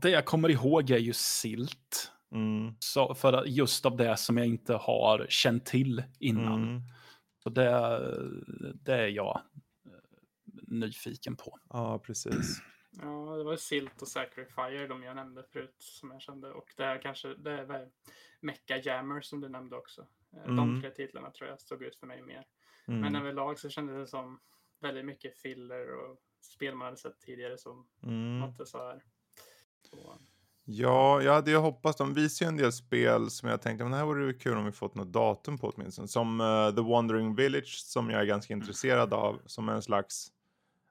det 0.03 0.11
jag 0.11 0.25
kommer 0.25 0.49
ihåg 0.49 0.91
är 0.91 0.99
ju 0.99 1.13
Silt. 1.13 2.13
Mm. 2.33 2.75
Så 2.79 3.15
för 3.15 3.45
just 3.47 3.87
av 3.87 3.97
det 3.97 4.17
som 4.17 4.37
jag 4.37 4.47
inte 4.47 4.75
har 4.75 5.27
känt 5.29 5.67
till 5.67 6.03
innan. 6.19 6.63
Mm. 6.63 6.83
Så 7.43 7.51
det, 7.51 8.01
det 8.85 8.95
är 8.95 9.09
jag 9.09 9.43
eh, 9.87 9.93
nyfiken 10.67 11.37
på. 11.37 11.59
Ja, 11.71 11.99
precis. 11.99 12.63
Ja, 12.91 13.37
det 13.37 13.45
var 13.45 13.57
Silt 13.57 14.03
och 14.03 14.09
Sacrifier 14.09 14.89
de 14.89 15.03
jag 15.03 15.17
nämnde 15.17 15.43
förut 15.43 15.77
som 15.79 16.11
jag 16.11 16.23
kände. 16.23 16.51
Och 16.53 16.75
det 16.77 16.85
är 16.85 17.03
kanske 17.03 17.35
det 17.35 17.51
är 17.53 17.89
Mecha 18.41 18.77
Jammer 18.77 19.21
som 19.21 19.41
du 19.41 19.49
nämnde 19.49 19.77
också. 19.77 20.07
Eh, 20.37 20.45
mm. 20.45 20.57
De 20.57 20.81
tre 20.81 20.91
titlarna 20.91 21.31
tror 21.31 21.51
jag 21.51 21.61
stod 21.61 21.83
ut 21.83 21.97
för 21.97 22.07
mig 22.07 22.23
mer. 22.23 22.47
Mm. 22.89 23.01
Men 23.01 23.17
överlag 23.17 23.59
så 23.59 23.69
kändes 23.69 23.97
det 23.97 24.07
som 24.07 24.41
väldigt 24.81 25.05
mycket 25.05 25.37
filler 25.37 25.95
och 25.95 26.17
spel 26.41 26.75
man 26.75 26.85
hade 26.85 26.97
sett 26.97 27.21
tidigare 27.21 27.59
som 27.59 27.89
mm. 28.03 28.49
inte 28.49 28.67
så 28.67 28.79
här. 28.79 29.03
Ja, 30.71 31.23
jag 31.23 31.35
hade 31.35 31.51
ju 31.51 31.57
hoppats. 31.57 31.99
De 31.99 32.15
visar 32.15 32.47
ju 32.47 32.49
en 32.49 32.57
del 32.57 32.73
spel 32.73 33.31
som 33.31 33.49
jag 33.49 33.63
tänkte, 33.63 33.85
men 33.85 33.91
det 33.91 33.99
här 33.99 34.05
vore 34.05 34.33
kul 34.33 34.57
om 34.57 34.65
vi 34.65 34.73
fått 34.73 34.95
något 34.95 35.13
datum 35.13 35.59
på 35.59 35.73
åtminstone. 35.77 36.09
Som 36.09 36.41
uh, 36.41 36.75
The 36.75 36.81
Wandering 36.81 37.35
Village 37.35 37.85
som 37.87 38.11
jag 38.11 38.21
är 38.21 38.25
ganska 38.25 38.55
mm. 38.55 38.63
intresserad 38.63 39.15
av. 39.15 39.41
Som 39.47 39.69
en 39.69 39.83
slags, 39.83 40.33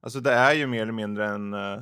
alltså 0.01 0.20
det 0.20 0.32
är 0.32 0.54
ju 0.54 0.68
mer 0.68 0.82
eller 0.82 0.92
mindre 0.92 1.27
en 1.27 1.54
uh, 1.54 1.82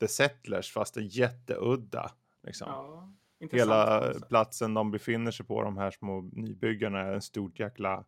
The 0.00 0.08
Settlers 0.08 0.72
fast 0.72 0.96
en 0.96 1.08
jätteudda. 1.08 2.10
Liksom. 2.42 2.68
Ja. 2.68 3.12
Hela 3.50 4.12
platsen 4.28 4.74
de 4.74 4.90
befinner 4.90 5.30
sig 5.30 5.46
på, 5.46 5.62
de 5.62 5.76
här 5.76 5.90
små 5.90 6.30
nybyggarna, 6.32 7.00
är 7.00 7.12
en 7.12 7.22
stort 7.22 7.58
jäkla 7.58 8.04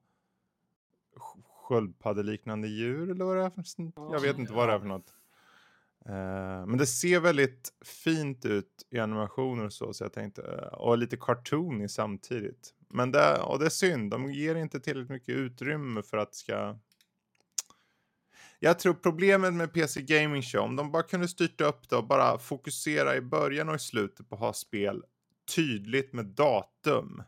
sköldpaddeliknande 1.69 2.69
djur 2.69 3.11
eller 3.11 3.25
vad 3.25 3.37
det 3.37 3.43
är 3.43 3.50
för 3.50 4.12
Jag 4.12 4.21
vet 4.21 4.38
inte 4.38 4.53
vad 4.53 4.69
det 4.69 4.75
är 4.75 4.79
för 4.79 4.87
något. 4.87 5.15
Eh, 6.09 6.67
men 6.67 6.79
det 6.79 6.87
ser 6.87 7.21
väldigt 7.21 7.73
fint 7.85 8.45
ut 8.45 8.87
i 8.91 8.99
animationer 8.99 9.65
och 9.65 9.73
så, 9.73 9.93
så 9.93 10.05
jag 10.05 10.12
tänkte, 10.12 10.43
eh, 10.43 10.79
och 10.79 10.99
lite 10.99 11.17
cartoony 11.17 11.88
samtidigt. 11.88 12.75
Men 12.88 13.12
det, 13.12 13.38
och 13.38 13.59
det 13.59 13.65
är 13.65 13.71
synd, 13.71 14.11
de 14.11 14.33
ger 14.33 14.55
inte 14.55 14.81
tillräckligt 14.81 15.11
mycket 15.11 15.35
utrymme 15.35 16.03
för 16.03 16.17
att 16.17 16.33
det 16.33 16.37
ska... 16.37 16.79
Jag 18.61 18.79
tror 18.79 18.95
problemet 18.95 19.55
med 19.55 19.73
PC 19.73 20.03
Gaming 20.03 20.43
Show, 20.43 20.61
om 20.61 20.77
de 20.77 20.93
bara 20.93 21.03
kunde 21.03 21.29
styrta 21.29 21.65
upp 21.65 21.88
det 21.88 21.97
och 21.97 22.07
bara 22.07 22.38
fokusera 22.38 23.17
i 23.17 23.21
början 23.21 23.69
och 23.69 23.75
i 23.75 23.79
slutet 23.79 24.29
på 24.29 24.35
att 24.35 24.41
ha 24.41 24.53
spel 24.53 25.03
tydligt 25.55 26.12
med 26.12 26.27
datum. 26.27 27.23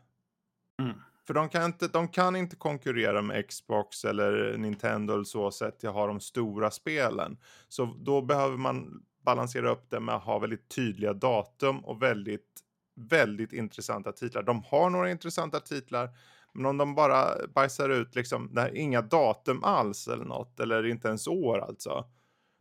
Mm. 0.81 0.95
För 1.27 1.33
de 1.33 1.49
kan, 1.49 1.65
inte, 1.65 1.87
de 1.87 2.07
kan 2.07 2.35
inte 2.35 2.55
konkurrera 2.55 3.21
med 3.21 3.49
Xbox 3.49 4.05
eller 4.05 4.57
Nintendo 4.57 5.13
eller 5.13 5.23
så 5.23 5.51
sätt 5.51 5.79
till 5.79 5.89
att 5.89 5.95
ha 5.95 6.07
de 6.07 6.19
stora 6.19 6.71
spelen. 6.71 7.37
Så 7.67 7.85
då 7.85 8.21
behöver 8.21 8.57
man 8.57 9.05
balansera 9.21 9.71
upp 9.71 9.89
det 9.89 9.99
med 9.99 10.15
att 10.15 10.23
ha 10.23 10.39
väldigt 10.39 10.69
tydliga 10.69 11.13
datum 11.13 11.85
och 11.85 12.01
väldigt, 12.01 12.61
väldigt 12.95 13.53
intressanta 13.53 14.11
titlar. 14.11 14.43
De 14.43 14.63
har 14.63 14.89
några 14.89 15.11
intressanta 15.11 15.59
titlar, 15.59 16.09
men 16.53 16.65
om 16.65 16.77
de 16.77 16.95
bara 16.95 17.47
bajsar 17.47 17.89
ut 17.89 18.15
liksom, 18.15 18.49
nej, 18.51 18.71
inga 18.75 19.01
datum 19.01 19.63
alls 19.63 20.07
eller 20.07 20.25
något, 20.25 20.59
eller 20.59 20.85
inte 20.85 21.07
ens 21.07 21.27
år 21.27 21.59
alltså, 21.59 22.05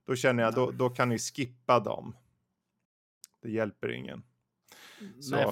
då 0.06 0.16
känner 0.16 0.42
jag, 0.42 0.54
då, 0.54 0.70
då 0.70 0.90
kan 0.90 1.08
ni 1.08 1.18
skippa 1.18 1.80
dem. 1.80 2.16
Det 3.42 3.50
hjälper 3.50 3.92
ingen. 3.92 4.22
Så. 5.20 5.36
Nej, 5.36 5.46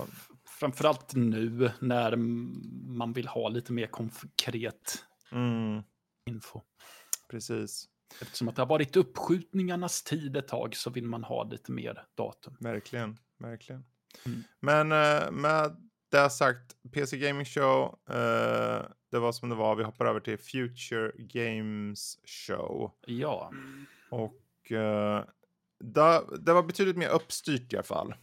framförallt 0.59 1.15
nu 1.15 1.71
när 1.81 2.17
man 2.97 3.13
vill 3.13 3.29
ha 3.29 3.49
lite 3.49 3.73
mer 3.73 3.87
konkret 3.87 5.05
mm. 5.33 5.83
info. 6.27 6.61
Precis. 7.31 7.89
Eftersom 8.21 8.49
att 8.49 8.57
det 8.57 8.63
har 8.63 8.67
varit 8.67 8.97
uppskjutningarnas 8.97 10.03
tid 10.03 10.37
ett 10.37 10.49
tag 10.49 10.77
så 10.77 10.91
vill 10.91 11.05
man 11.05 11.25
ha 11.25 11.45
lite 11.45 11.73
mer 11.73 12.05
datum. 12.15 12.57
Verkligen, 12.61 13.19
verkligen. 13.39 13.85
Mm. 14.27 14.43
Men 14.61 14.93
uh, 14.93 15.31
med 15.31 15.77
det 16.11 16.31
sagt, 16.31 16.77
PC 16.93 17.19
Gaming 17.19 17.45
Show, 17.45 17.99
uh, 18.11 18.87
det 19.11 19.19
var 19.19 19.33
som 19.33 19.49
det 19.49 19.55
var. 19.55 19.77
Vi 19.77 19.85
hoppar 19.85 20.07
över 20.07 20.21
till 20.21 20.39
Future 20.39 21.13
Games 21.19 22.19
Show. 22.25 22.93
Ja. 23.07 23.53
Och 24.11 24.71
uh, 24.71 25.25
det, 25.81 26.23
det 26.41 26.53
var 26.53 26.63
betydligt 26.63 26.97
mer 26.97 27.09
uppstyrt 27.09 27.73
i 27.73 27.77
alla 27.77 27.83
fall. 27.83 28.15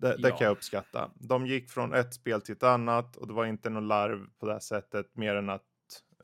Det, 0.00 0.16
det 0.16 0.30
kan 0.30 0.44
jag 0.44 0.50
uppskatta. 0.50 1.10
De 1.14 1.46
gick 1.46 1.70
från 1.70 1.94
ett 1.94 2.14
spel 2.14 2.40
till 2.40 2.54
ett 2.54 2.62
annat 2.62 3.16
och 3.16 3.26
det 3.26 3.32
var 3.32 3.46
inte 3.46 3.70
någon 3.70 3.88
larv 3.88 4.26
på 4.40 4.46
det 4.46 4.60
sättet 4.60 5.16
mer 5.16 5.34
än 5.34 5.50
att 5.50 5.62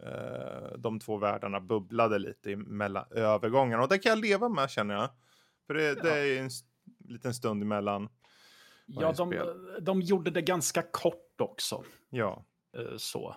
eh, 0.02 0.78
de 0.78 1.00
två 1.00 1.16
världarna 1.16 1.61
bubblade 1.61 2.19
lite 2.19 2.57
mellan 2.57 3.04
övergångarna 3.11 3.83
och 3.83 3.88
det 3.88 3.99
kan 3.99 4.11
jag 4.11 4.19
leva 4.19 4.49
med 4.49 4.71
känner 4.71 4.95
jag. 4.95 5.11
För 5.66 5.75
det, 5.75 5.83
ja. 5.83 6.02
det 6.02 6.19
är 6.19 6.40
en 6.43 6.50
liten 7.09 7.35
stund 7.35 7.62
emellan. 7.62 8.09
Ja, 8.87 9.12
de, 9.12 9.35
de 9.81 10.00
gjorde 10.00 10.31
det 10.31 10.43
ganska 10.43 10.83
kort 10.83 11.40
också. 11.40 11.85
Ja. 12.11 12.45
Eh, 12.76 12.97
så. 12.97 13.37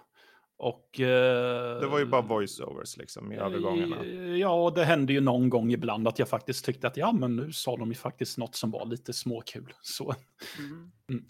Och, 0.60 1.00
eh, 1.00 1.80
det 1.80 1.88
var 1.88 2.00
ju 2.00 2.06
bara 2.06 2.22
voiceovers 2.22 2.98
liksom 2.98 3.32
i 3.32 3.36
övergångarna. 3.36 4.06
Ja, 4.38 4.64
och 4.64 4.74
det 4.74 4.86
hände 4.86 5.14
ju 5.14 5.22
någon 5.22 5.50
gång 5.50 5.72
ibland 5.72 6.08
att 6.08 6.20
jag 6.20 6.30
faktiskt 6.30 6.66
tyckte 6.66 6.88
att 6.88 6.98
ja, 6.98 7.12
men 7.12 7.36
nu 7.36 7.52
sa 7.52 7.78
de 7.78 7.90
ju 7.90 7.96
faktiskt 7.96 8.38
något 8.38 8.56
som 8.56 8.72
var 8.72 8.86
lite 8.86 9.14
småkul. 9.14 9.74
Så. 9.82 10.16
Mm. 10.60 10.92
Mm. 11.10 11.26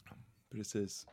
Precis. 0.52 1.06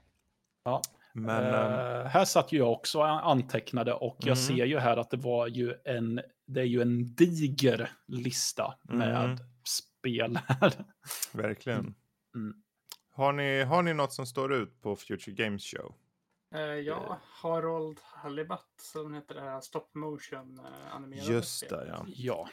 Ja. 0.64 0.82
Men, 1.12 1.46
eh, 1.46 2.06
här 2.06 2.24
satt 2.24 2.52
ju 2.52 2.58
jag 2.58 2.72
också 2.72 2.98
och 2.98 3.30
antecknade 3.30 3.92
och 3.92 4.16
jag 4.18 4.26
mm. 4.26 4.36
ser 4.36 4.64
ju 4.64 4.78
här 4.78 4.96
att 4.96 5.10
det 5.10 5.16
var 5.16 5.46
ju 5.46 5.74
en, 5.84 6.20
det 6.46 6.60
är 6.60 6.64
ju 6.64 6.82
en 6.82 7.14
diger 7.14 7.90
lista 8.06 8.74
med 8.82 9.24
mm. 9.24 9.38
spel 9.64 10.38
här. 10.46 10.72
Verkligen. 11.32 11.94
Mm. 12.34 12.54
Har, 13.10 13.32
ni, 13.32 13.62
har 13.62 13.82
ni 13.82 13.94
något 13.94 14.12
som 14.12 14.26
står 14.26 14.54
ut 14.54 14.82
på 14.82 14.96
Future 14.96 15.32
Games 15.32 15.64
Show? 15.64 15.94
Uh, 16.54 16.60
ja, 16.60 17.20
Harold 17.42 18.00
Hallibat 18.02 18.74
som 18.76 19.14
heter 19.14 19.34
det 19.34 19.40
här 19.40 19.60
stop 19.60 19.86
motion 19.92 20.60
uh, 20.60 20.94
animerade 20.94 21.32
Just 21.32 21.68
det, 21.68 21.86
ja. 21.88 22.04
ja. 22.06 22.48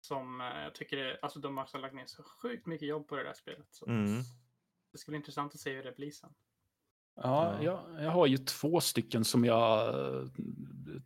Som 0.00 0.40
jag 0.40 0.74
tycker 0.74 0.96
är, 0.96 1.18
alltså 1.22 1.38
de 1.38 1.56
har 1.56 1.78
lagt 1.78 1.94
ner 1.94 2.06
så 2.06 2.22
sjukt 2.22 2.66
mycket 2.66 2.88
jobb 2.88 3.08
på 3.08 3.16
det 3.16 3.22
där 3.22 3.34
spelet. 3.34 3.66
Så 3.70 3.86
mm. 3.86 4.22
Det 4.92 4.98
ska 4.98 5.10
bli 5.10 5.16
intressant 5.16 5.54
att 5.54 5.60
se 5.60 5.72
hur 5.72 5.82
det 5.82 5.96
blir 5.96 6.10
sen. 6.10 6.34
Ja, 7.14 7.62
jag, 7.62 7.80
jag 7.98 8.10
har 8.10 8.26
ju 8.26 8.38
två 8.38 8.80
stycken 8.80 9.24
som 9.24 9.44
jag 9.44 9.94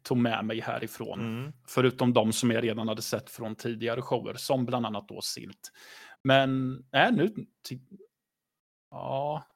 tog 0.03 0.19
med 0.19 0.45
mig 0.45 0.61
härifrån. 0.61 1.21
Mm. 1.21 1.53
Förutom 1.69 2.13
de 2.13 2.33
som 2.33 2.51
jag 2.51 2.65
redan 2.65 2.89
hade 2.89 3.03
sett 3.03 3.31
från 3.31 3.55
tidigare 3.55 4.03
shower, 4.03 4.35
som 4.35 4.67
bland 4.67 4.87
annat 4.87 5.09
då 5.09 5.21
Silt. 5.21 5.73
Men, 6.23 6.79
äh, 6.93 7.13
nu... 7.13 7.35
Ja, 8.91 9.47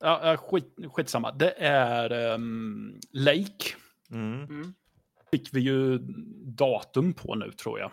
Ja, 0.00 0.36
skit, 0.36 0.76
skitsamma. 0.92 1.32
Det 1.32 1.54
är 1.58 2.32
um, 2.34 3.00
Lake. 3.12 3.74
Mm. 4.10 4.44
Mm. 4.44 4.74
Fick 5.30 5.48
vi 5.52 5.60
ju 5.60 5.98
datum 6.56 7.14
på 7.14 7.34
nu 7.34 7.52
tror 7.52 7.80
jag. 7.80 7.92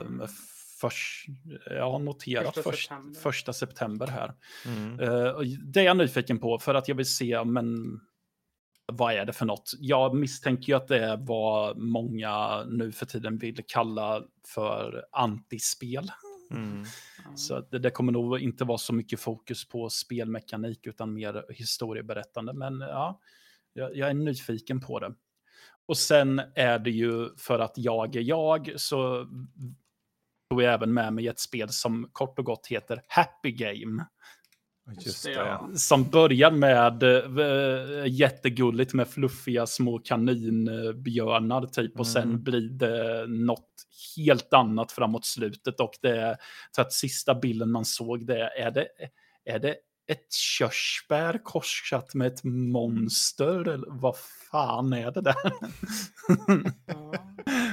Um, 0.00 0.26
förs, 0.80 1.26
jag 1.66 1.90
har 1.90 1.98
noterat 1.98 2.54
första 2.54 2.70
först, 2.70 2.88
september. 2.88 3.20
första 3.20 3.52
september 3.52 4.06
här. 4.06 4.34
Mm. 4.66 5.00
Uh, 5.00 5.40
det 5.40 5.80
är 5.80 5.84
jag 5.84 5.96
nyfiken 5.96 6.38
på 6.38 6.58
för 6.58 6.74
att 6.74 6.88
jag 6.88 6.94
vill 6.94 7.16
se, 7.16 7.44
men 7.44 8.00
vad 8.92 9.14
är 9.14 9.24
det 9.24 9.32
för 9.32 9.46
något? 9.46 9.70
Jag 9.78 10.16
misstänker 10.16 10.72
ju 10.72 10.76
att 10.76 10.88
det 10.88 11.04
är 11.04 11.16
vad 11.16 11.78
många 11.78 12.64
nu 12.64 12.92
för 12.92 13.06
tiden 13.06 13.38
vill 13.38 13.62
kalla 13.66 14.22
för 14.54 15.04
antispel. 15.12 16.10
Mm. 16.50 16.84
Så 17.36 17.60
det, 17.60 17.78
det, 17.78 17.90
kommer 17.90 18.12
nog 18.12 18.38
inte 18.38 18.64
vara 18.64 18.78
så 18.78 18.94
mycket 18.94 19.20
fokus 19.20 19.68
på 19.68 19.90
spelmekanik 19.90 20.86
utan 20.86 21.14
mer 21.14 21.44
historieberättande. 21.48 22.52
Men 22.52 22.80
ja, 22.80 23.20
jag, 23.72 23.96
jag 23.96 24.10
är 24.10 24.14
nyfiken 24.14 24.80
på 24.80 24.98
det. 24.98 25.14
Och 25.86 25.98
sen 25.98 26.42
är 26.54 26.78
det 26.78 26.90
ju 26.90 27.36
för 27.36 27.58
att 27.58 27.72
jag 27.76 28.16
är 28.16 28.20
jag 28.20 28.72
så 28.76 29.26
tog 30.50 30.62
jag 30.62 30.74
även 30.74 30.94
med 30.94 31.12
mig 31.12 31.28
ett 31.28 31.40
spel 31.40 31.68
som 31.68 32.08
kort 32.12 32.38
och 32.38 32.44
gott 32.44 32.66
heter 32.66 33.02
Happy 33.08 33.52
Game. 33.52 34.06
Just 34.96 35.24
det, 35.24 35.32
ja. 35.32 35.70
Som 35.74 36.04
börjar 36.04 36.50
med 36.50 37.02
äh, 37.02 38.06
jättegulligt 38.06 38.94
med 38.94 39.08
fluffiga 39.08 39.66
små 39.66 39.98
kaninbjörnar 39.98 41.66
typ. 41.66 41.94
Mm. 41.94 42.00
Och 42.00 42.06
sen 42.06 42.22
mm. 42.22 42.42
blir 42.42 42.68
det 42.68 43.26
något 43.26 43.68
helt 44.16 44.52
annat 44.52 44.92
framåt 44.92 45.26
slutet. 45.26 45.80
Och 45.80 45.92
det 46.02 46.20
är, 46.20 46.36
så 46.70 46.80
att 46.80 46.92
sista 46.92 47.34
bilden 47.34 47.70
man 47.70 47.84
såg 47.84 48.26
det, 48.26 48.50
är 48.58 48.70
det, 48.70 48.88
är 49.44 49.58
det 49.58 49.76
ett 50.06 50.32
körsbär 50.32 51.44
korsat 51.44 52.14
med 52.14 52.26
ett 52.26 52.44
monster? 52.44 53.68
Eller 53.68 54.00
vad 54.00 54.16
fan 54.50 54.92
är 54.92 55.10
det 55.10 55.20
där? 55.20 55.34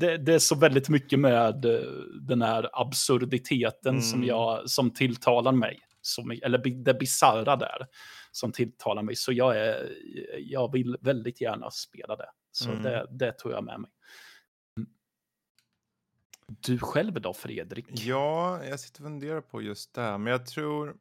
det, 0.00 0.16
det, 0.16 0.34
är 0.34 0.38
så 0.38 0.54
väldigt 0.54 0.88
mycket 0.88 1.18
med 1.18 1.64
eh, 1.64 1.80
den 2.20 2.42
här 2.42 2.70
absurditeten 2.72 3.90
mm. 3.94 4.02
som, 4.02 4.24
jag, 4.24 4.70
som 4.70 4.90
tilltalar 4.90 5.52
mig. 5.52 5.80
Som, 6.00 6.30
eller 6.30 6.58
det 6.84 6.94
bisarra 6.94 7.56
där 7.56 7.86
som 8.32 8.52
tilltalar 8.52 9.02
mig. 9.02 9.16
Så 9.16 9.32
jag, 9.32 9.56
är, 9.56 9.96
jag 10.38 10.72
vill 10.72 10.96
väldigt 11.00 11.40
gärna 11.40 11.70
spela 11.70 12.16
det. 12.16 12.28
Så 12.50 12.70
mm. 12.70 12.82
det, 12.82 13.06
det 13.10 13.32
tog 13.32 13.52
jag 13.52 13.64
med 13.64 13.80
mig. 13.80 13.90
Du 16.46 16.78
själv 16.78 17.20
då, 17.20 17.32
Fredrik? 17.32 17.86
Ja, 17.90 18.64
jag 18.64 18.80
sitter 18.80 19.00
och 19.00 19.06
funderar 19.06 19.40
på 19.40 19.62
just 19.62 19.94
det 19.94 20.00
här, 20.00 20.18
men 20.18 20.30
jag 20.30 20.46
tror... 20.46 20.96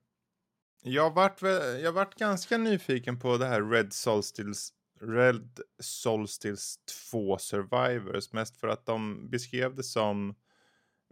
Jag 0.83 1.13
vart, 1.13 1.41
jag 1.81 1.91
vart 1.91 2.15
ganska 2.15 2.57
nyfiken 2.57 3.19
på 3.19 3.37
det 3.37 3.45
här 3.45 3.61
Red 3.61 3.93
Solstice, 3.93 4.73
Red 5.01 5.59
Solstice 5.79 6.79
2 7.11 7.37
Survivors, 7.37 8.33
mest 8.33 8.57
för 8.57 8.67
att 8.67 8.85
de 8.85 9.29
beskrev 9.29 9.75
det 9.75 9.83
som 9.83 10.35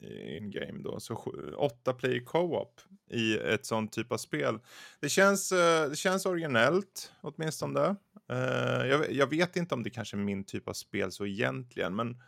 in 0.00 0.50
game 0.50 0.82
då. 0.82 1.00
Så 1.00 1.14
åtta 1.56 1.92
player 1.92 2.24
co-op 2.24 2.80
i 3.10 3.38
ett 3.38 3.66
sånt 3.66 3.92
typ 3.92 4.12
av 4.12 4.16
spel. 4.16 4.58
Det 5.00 5.08
känns, 5.08 5.52
eh, 5.52 5.88
det 5.88 5.96
känns 5.96 6.26
originellt 6.26 7.12
åtminstone. 7.20 7.96
Uh, 8.32 8.86
jag, 8.86 9.12
jag 9.12 9.30
vet 9.30 9.56
inte 9.56 9.74
om 9.74 9.82
det 9.82 9.90
kanske 9.90 10.16
är 10.16 10.18
min 10.18 10.44
typ 10.44 10.68
av 10.68 10.72
spel 10.72 11.12
så 11.12 11.26
egentligen, 11.26 11.96
men 11.96 12.22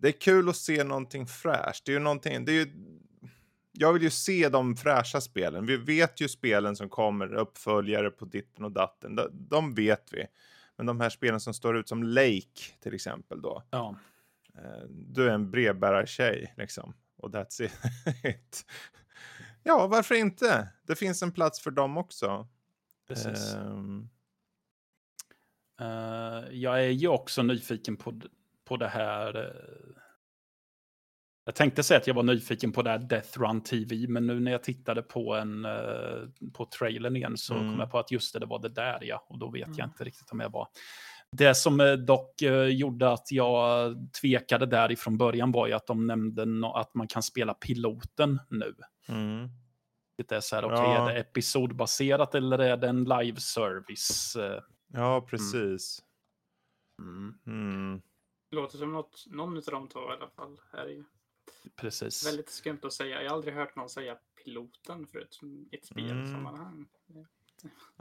det 0.00 0.08
är 0.08 0.20
kul 0.20 0.48
att 0.48 0.56
se 0.56 0.84
någonting 0.84 1.26
fräscht. 1.26 1.84
Det 1.84 1.92
är 1.92 1.94
ju 1.94 1.98
någonting, 1.98 2.44
det 2.44 2.52
är 2.52 2.54
ju, 2.54 2.72
jag 3.72 3.92
vill 3.92 4.02
ju 4.02 4.10
se 4.10 4.48
de 4.48 4.76
fräscha 4.76 5.20
spelen. 5.20 5.66
Vi 5.66 5.76
vet 5.76 6.20
ju 6.20 6.28
spelen 6.28 6.76
som 6.76 6.88
kommer, 6.88 7.34
uppföljare 7.34 8.10
på 8.10 8.24
ditten 8.24 8.64
och 8.64 8.72
datten, 8.72 9.16
de, 9.16 9.28
de 9.32 9.74
vet 9.74 10.12
vi. 10.12 10.26
Men 10.76 10.86
de 10.86 11.00
här 11.00 11.10
spelen 11.10 11.40
som 11.40 11.54
står 11.54 11.76
ut 11.76 11.88
som 11.88 12.02
Lake 12.02 12.80
till 12.82 12.94
exempel 12.94 13.42
då. 13.42 13.62
Ja. 13.70 13.96
Eh, 14.58 14.84
du 14.88 15.28
är 15.28 15.34
en 15.34 15.50
brevbärartjej 15.50 16.54
liksom. 16.56 16.94
Och 17.16 17.30
that's 17.30 17.62
it. 17.62 17.72
ja, 19.62 19.86
varför 19.86 20.14
inte? 20.14 20.68
Det 20.86 20.96
finns 20.96 21.22
en 21.22 21.32
plats 21.32 21.60
för 21.60 21.70
dem 21.70 21.98
också. 21.98 22.48
Precis. 23.08 23.54
Um... 23.54 24.10
Uh, 25.80 26.54
jag 26.54 26.84
är 26.84 26.90
ju 26.90 27.08
också 27.08 27.42
nyfiken 27.42 27.96
på, 27.96 28.20
på 28.64 28.76
det 28.76 28.88
här. 28.88 29.36
Uh... 29.36 29.96
Jag 31.44 31.54
tänkte 31.54 31.82
säga 31.82 32.00
att 32.00 32.06
jag 32.06 32.14
var 32.14 32.22
nyfiken 32.22 32.72
på 32.72 32.82
det 32.82 32.90
här 32.90 32.98
Death 32.98 33.40
Run 33.40 33.60
TV, 33.60 34.06
men 34.08 34.26
nu 34.26 34.40
när 34.40 34.52
jag 34.52 34.62
tittade 34.62 35.02
på, 35.02 35.34
en, 35.34 35.64
uh, 35.64 36.28
på 36.52 36.64
trailern 36.64 37.16
igen 37.16 37.36
så 37.36 37.54
mm. 37.54 37.70
kom 37.70 37.80
jag 37.80 37.90
på 37.90 37.98
att 37.98 38.10
just 38.10 38.32
det, 38.32 38.38
det 38.38 38.46
var 38.46 38.58
det 38.58 38.68
där 38.68 38.98
ja, 39.02 39.26
och 39.28 39.38
då 39.38 39.50
vet 39.50 39.66
mm. 39.66 39.78
jag 39.78 39.86
inte 39.86 40.04
riktigt 40.04 40.32
om 40.32 40.40
jag 40.40 40.50
var 40.50 40.68
det 41.32 41.54
som 41.54 42.04
dock 42.06 42.42
gjorde 42.70 43.12
att 43.12 43.32
jag 43.32 43.96
tvekade 44.20 44.66
därifrån 44.66 45.18
början 45.18 45.52
var 45.52 45.66
ju 45.66 45.72
att 45.72 45.86
de 45.86 46.06
nämnde 46.06 46.44
att 46.74 46.94
man 46.94 47.08
kan 47.08 47.22
spela 47.22 47.54
piloten 47.54 48.40
nu. 48.50 48.74
Mm. 49.08 49.48
Det 50.16 50.32
är 50.32 50.40
så 50.40 50.56
här, 50.56 50.64
okej, 50.64 50.78
okay, 50.78 50.94
ja. 50.94 51.10
är 51.10 51.14
det 51.14 51.20
episodbaserat 51.20 52.34
eller 52.34 52.58
är 52.58 52.76
det 52.76 52.88
en 52.88 53.04
live 53.04 53.40
service? 53.40 54.36
Ja, 54.92 55.26
precis. 55.30 56.02
Mm. 56.98 57.34
Mm. 57.46 58.02
Det 58.50 58.56
låter 58.56 58.78
som 58.78 58.92
något, 58.92 59.24
någon 59.30 59.56
av 59.56 59.62
de 59.64 59.88
två 59.88 60.00
i 60.00 60.12
alla 60.12 60.28
fall. 60.28 60.60
Här 60.72 60.86
är 60.86 61.04
Precis. 61.76 62.26
Väldigt 62.26 62.50
skumt 62.50 62.80
att 62.82 62.92
säga. 62.92 63.22
Jag 63.22 63.30
har 63.30 63.36
aldrig 63.36 63.54
hört 63.54 63.76
någon 63.76 63.88
säga 63.88 64.16
piloten 64.44 65.06
förut 65.06 65.40
i 65.42 65.76
ett 65.76 65.86
spelsammanhang. 65.86 66.86
Mm. 67.10 67.26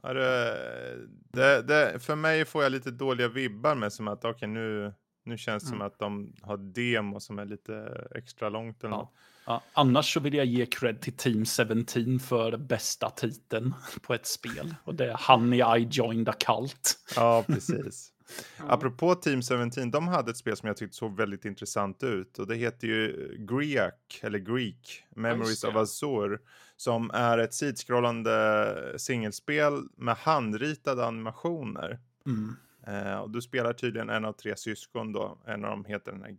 Ja, 0.03 0.13
det, 0.13 1.07
det, 1.07 1.61
det, 1.61 1.99
för 1.99 2.15
mig 2.15 2.45
får 2.45 2.63
jag 2.63 2.71
lite 2.71 2.91
dåliga 2.91 3.27
vibbar 3.27 3.75
med 3.75 3.93
som 3.93 4.07
att 4.07 4.25
okay, 4.25 4.47
nu, 4.47 4.93
nu 5.23 5.37
känns 5.37 5.63
det 5.63 5.67
mm. 5.67 5.79
som 5.79 5.87
att 5.87 5.99
de 5.99 6.33
har 6.41 6.57
demo 6.57 7.19
som 7.19 7.39
är 7.39 7.45
lite 7.45 8.07
extra 8.15 8.49
långt. 8.49 8.83
Eller 8.83 8.95
ja. 8.95 9.13
Ja, 9.49 9.63
annars 9.73 10.13
så 10.13 10.19
vill 10.19 10.33
jag 10.33 10.45
ge 10.45 10.65
cred 10.65 11.01
till 11.01 11.13
Team 11.13 11.45
17 11.45 12.19
för 12.19 12.57
bästa 12.57 13.09
titeln 13.09 13.73
på 14.01 14.13
ett 14.13 14.25
spel. 14.25 14.75
Och 14.83 14.95
det 14.95 15.05
är 15.05 15.27
Honey 15.27 15.59
I 15.59 15.87
joined 15.91 16.29
a 16.29 16.33
cult. 16.33 16.99
Ja, 17.15 17.43
precis. 17.47 18.11
Apropå 18.57 19.15
Team 19.15 19.41
17, 19.41 19.91
de 19.91 20.07
hade 20.07 20.31
ett 20.31 20.37
spel 20.37 20.57
som 20.57 20.67
jag 20.67 20.77
tyckte 20.77 20.97
såg 20.97 21.17
väldigt 21.17 21.45
intressant 21.45 22.03
ut 22.03 22.39
och 22.39 22.47
det 22.47 22.55
heter 22.55 22.87
ju 22.87 23.35
Greek, 23.39 24.19
eller 24.21 24.39
Greek, 24.39 25.03
Memories 25.15 25.63
of 25.63 25.75
Azur, 25.75 26.39
som 26.77 27.11
är 27.13 27.37
ett 27.37 27.53
sidskrollande 27.53 28.93
singelspel 28.97 29.83
med 29.95 30.15
handritade 30.15 31.05
animationer. 31.05 31.99
Mm. 32.25 32.55
Eh, 32.87 33.17
och 33.17 33.29
du 33.29 33.41
spelar 33.41 33.73
tydligen 33.73 34.09
en 34.09 34.25
av 34.25 34.33
tre 34.33 34.55
syskon 34.55 35.13
då, 35.13 35.37
en 35.45 35.65
av 35.65 35.71
dem 35.71 35.85
heter 35.85 36.11
den 36.11 36.21
här 36.21 36.37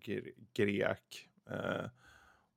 Grek. 0.54 1.28
Eh, 1.50 1.86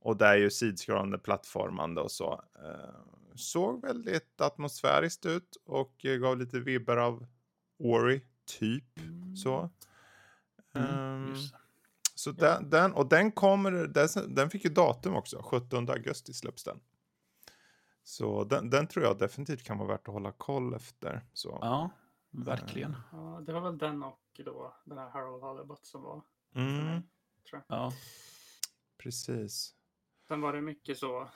och 0.03 0.17
det 0.17 0.25
är 0.25 0.35
ju 0.35 0.49
sidskrollande 0.49 1.17
plattformande 1.17 2.01
och 2.01 2.11
så. 2.11 2.43
Eh, 2.55 2.95
såg 3.35 3.81
väldigt 3.81 4.41
atmosfäriskt 4.41 5.25
ut 5.25 5.57
och 5.65 5.95
gav 5.97 6.37
lite 6.37 6.59
vibbar 6.59 6.97
av 6.97 7.25
Ori 7.79 8.21
typ 8.45 8.99
mm. 8.99 9.35
så. 9.35 9.69
Mm, 10.75 11.29
um, 11.29 11.35
så 12.15 12.29
ja. 12.29 12.33
den, 12.33 12.69
den, 12.69 12.93
och 12.93 13.09
den 13.09 13.31
kommer, 13.31 13.71
den, 13.71 14.35
den 14.35 14.49
fick 14.49 14.63
ju 14.63 14.69
datum 14.69 15.15
också, 15.15 15.41
17 15.43 15.89
augusti 15.89 16.33
släpps 16.33 16.63
den. 16.63 16.79
Så 18.03 18.43
den, 18.43 18.69
den 18.69 18.87
tror 18.87 19.05
jag 19.05 19.17
definitivt 19.17 19.63
kan 19.63 19.77
vara 19.77 19.87
värt 19.87 20.07
att 20.07 20.13
hålla 20.13 20.31
koll 20.31 20.73
efter. 20.73 21.25
Så. 21.33 21.57
Ja, 21.61 21.89
verkligen. 22.31 22.91
Uh, 22.91 22.99
ja, 23.11 23.43
det 23.45 23.53
var 23.53 23.61
väl 23.61 23.77
den 23.77 24.03
och 24.03 24.41
då 24.45 24.75
den 24.85 24.97
här 24.97 25.09
Harold 25.09 25.43
Hollebott 25.43 25.85
som 25.85 26.01
var. 26.01 26.21
Mm. 26.55 26.85
Mig, 26.85 27.01
tror 27.49 27.63
jag. 27.67 27.77
Ja. 27.77 27.91
Precis. 28.97 29.75
Sen 30.27 30.41
var 30.41 30.53
det 30.53 30.61
mycket 30.61 30.97
så 30.97 31.29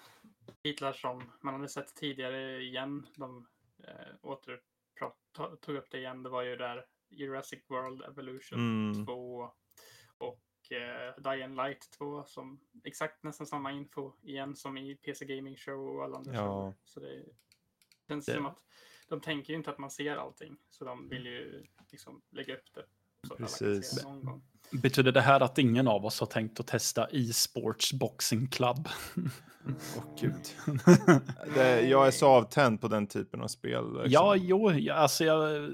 titlar 0.63 0.93
som 0.93 1.31
man 1.41 1.53
hade 1.53 1.69
sett 1.69 1.95
tidigare 1.95 2.61
igen. 2.61 3.07
De 3.15 3.47
eh, 3.83 4.15
åter 4.21 4.61
tog 5.61 5.75
upp 5.75 5.91
det 5.91 5.97
igen. 5.97 6.23
Det 6.23 6.29
var 6.29 6.41
ju 6.41 6.55
där 6.55 6.85
Jurassic 7.09 7.59
World 7.67 8.01
Evolution 8.01 8.59
mm. 8.59 9.05
2 9.05 9.51
och 10.17 10.71
eh, 10.71 11.15
Dying 11.17 11.55
Light 11.55 11.91
2 11.91 12.23
som 12.25 12.59
exakt 12.83 13.23
nästan 13.23 13.47
samma 13.47 13.71
info 13.71 14.13
igen 14.21 14.55
som 14.55 14.77
i 14.77 14.95
PC 14.95 15.25
Gaming 15.25 15.57
Show 15.57 15.95
och 15.95 16.03
alla 16.03 16.17
andra 16.17 16.33
ja. 16.33 16.41
shower. 16.41 16.73
Så 16.83 16.99
det 16.99 17.25
känns 18.07 18.25
det... 18.25 18.33
som 18.33 18.45
att 18.45 18.63
de 19.07 19.21
tänker 19.21 19.53
ju 19.53 19.57
inte 19.57 19.69
att 19.69 19.77
man 19.77 19.91
ser 19.91 20.15
allting 20.15 20.57
så 20.69 20.85
de 20.85 21.09
vill 21.09 21.25
ju 21.25 21.65
liksom 21.91 22.21
lägga 22.29 22.55
upp 22.55 22.73
det. 22.73 22.85
Så 23.27 23.35
Precis. 23.35 24.03
någon 24.03 24.25
gång. 24.25 24.41
Betyder 24.71 25.11
det 25.11 25.21
här 25.21 25.39
att 25.39 25.57
ingen 25.57 25.87
av 25.87 26.05
oss 26.05 26.19
har 26.19 26.27
tänkt 26.27 26.59
att 26.59 26.67
testa 26.67 27.07
e-sports 27.11 27.93
boxing 27.93 28.47
club? 28.47 28.89
Åh 29.15 30.03
oh, 30.03 30.15
gud. 30.21 30.33
det, 31.55 31.81
jag 31.81 32.07
är 32.07 32.11
så 32.11 32.27
avtänd 32.27 32.81
på 32.81 32.87
den 32.87 33.07
typen 33.07 33.41
av 33.41 33.47
spel. 33.47 33.93
Liksom. 33.93 34.11
Ja, 34.11 34.35
jo, 34.35 34.91
alltså 34.91 35.23
jag 35.23 35.69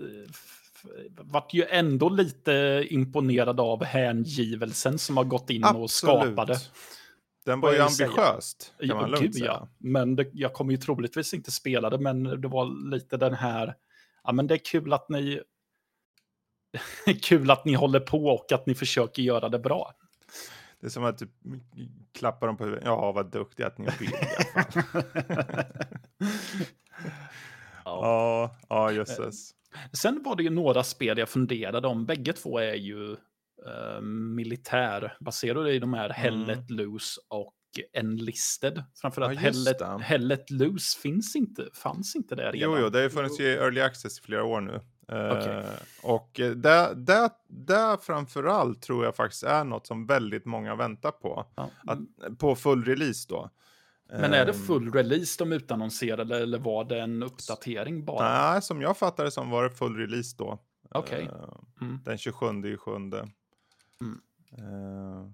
vart 1.09 1.53
ju 1.53 1.65
ändå 1.65 2.09
lite 2.09 2.85
imponerad 2.89 3.59
av 3.59 3.83
hängivelsen 3.83 4.99
som 4.99 5.17
har 5.17 5.23
gått 5.23 5.49
in 5.49 5.63
Absolut. 5.63 5.83
och 5.83 5.91
skapade. 5.91 6.57
Den 7.45 7.59
var 7.59 7.73
ju 7.73 7.79
ambitiöst, 7.79 8.73
kan 8.79 8.97
man 8.97 9.11
lugnt 9.11 9.35
säga. 9.35 9.45
Ja. 9.45 9.67
Men 9.77 10.15
det, 10.15 10.29
jag 10.33 10.53
kommer 10.53 10.71
ju 10.71 10.77
troligtvis 10.77 11.33
inte 11.33 11.51
spela 11.51 11.89
det, 11.89 11.97
men 11.97 12.23
det 12.23 12.47
var 12.47 12.89
lite 12.91 13.17
den 13.17 13.33
här, 13.33 13.75
ja 14.23 14.31
men 14.31 14.47
det 14.47 14.53
är 14.53 14.65
kul 14.65 14.93
att 14.93 15.09
ni, 15.09 15.41
kul 17.21 17.51
att 17.51 17.65
ni 17.65 17.73
håller 17.73 17.99
på 17.99 18.25
och 18.25 18.51
att 18.51 18.65
ni 18.65 18.75
försöker 18.75 19.21
göra 19.21 19.49
det 19.49 19.59
bra. 19.59 19.93
Det 20.79 20.87
är 20.87 20.91
som 20.91 21.03
att 21.03 21.17
du 21.17 21.27
klappar 22.13 22.47
dem 22.47 22.57
på 22.57 22.63
huvudet. 22.63 22.85
Ja, 22.85 23.11
vad 23.11 23.31
duktiga 23.31 23.67
att 23.67 23.77
ni 23.77 23.85
är 23.85 23.93
ja, 27.85 27.85
ja, 27.85 28.55
ja 28.69 28.91
jösses. 28.91 29.51
Sen 29.93 30.23
var 30.23 30.35
det 30.35 30.43
ju 30.43 30.49
några 30.49 30.83
spel 30.83 31.17
jag 31.17 31.29
funderade 31.29 31.87
om. 31.87 32.05
Bägge 32.05 32.33
två 32.33 32.59
är 32.59 32.73
ju 32.73 33.11
uh, 33.11 34.01
militärbaserade 34.35 35.73
i 35.73 35.79
de 35.79 35.93
här 35.93 36.05
mm. 36.05 36.15
Hell 36.15 36.47
Let 36.47 36.69
Loose 36.69 37.21
och 37.27 37.55
Enlisted. 37.93 38.83
Framförallt 39.01 39.33
Ja, 39.33 39.39
Hellet. 39.39 40.01
Hellet 40.01 40.51
Loose 40.51 40.99
finns 40.99 41.35
inte, 41.35 41.69
fanns 41.73 42.15
inte 42.15 42.35
där 42.35 42.51
redan. 42.51 42.59
Jo, 42.59 42.77
jo, 42.79 42.89
det 42.89 42.97
har 42.97 43.03
ju 43.03 43.09
funnits 43.09 43.39
i 43.39 43.43
Early 43.43 43.81
Access 43.81 44.19
i 44.19 44.21
flera 44.21 44.43
år 44.43 44.61
nu. 44.61 44.81
Eh, 45.07 45.31
Okej. 45.31 45.65
Och 46.03 46.39
eh, 46.39 46.51
där, 46.51 46.95
där, 46.95 47.29
där 47.47 47.97
framförallt 47.97 48.81
tror 48.81 49.05
jag 49.05 49.15
faktiskt 49.15 49.43
är 49.43 49.63
något 49.63 49.87
som 49.87 50.05
väldigt 50.05 50.45
många 50.45 50.75
väntar 50.75 51.11
på. 51.11 51.45
Ja. 51.55 51.69
Att, 51.87 51.99
på 52.39 52.55
full 52.55 52.85
release 52.85 53.25
då. 53.29 53.49
Men 54.09 54.33
är 54.33 54.45
det 54.45 54.51
Ehm, 54.51 54.57
full 54.67 54.93
release 54.93 55.35
de 55.39 55.51
utannonserade 55.53 56.37
eller 56.39 56.59
var 56.59 56.83
det 56.85 56.99
en 57.01 57.23
uppdatering 57.23 58.05
bara? 58.05 58.51
Nej, 58.51 58.61
som 58.61 58.81
jag 58.81 58.97
fattar 58.97 59.23
det 59.23 59.31
som 59.31 59.49
var 59.49 59.63
det 59.63 59.69
full 59.69 59.97
release 59.97 60.35
då. 60.37 60.59
Okej. 60.89 61.23
Eh, 61.23 61.49
Mm. 61.81 61.99
Den 62.05 62.17
27 62.17 62.73
i 62.73 62.77
sjunde. 62.77 63.29
Mm. 64.01 64.21
Eh, 64.57 65.29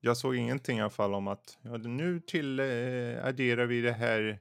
jag 0.00 0.16
såg 0.16 0.36
ingenting 0.36 0.78
i 0.78 0.80
alla 0.80 0.90
fall 0.90 1.14
om 1.14 1.28
att 1.28 1.58
ja, 1.62 1.76
nu 1.76 2.20
till 2.20 2.60
eh, 2.60 3.24
adderar 3.26 3.66
vi 3.66 3.80
det 3.80 3.92
här 3.92 4.40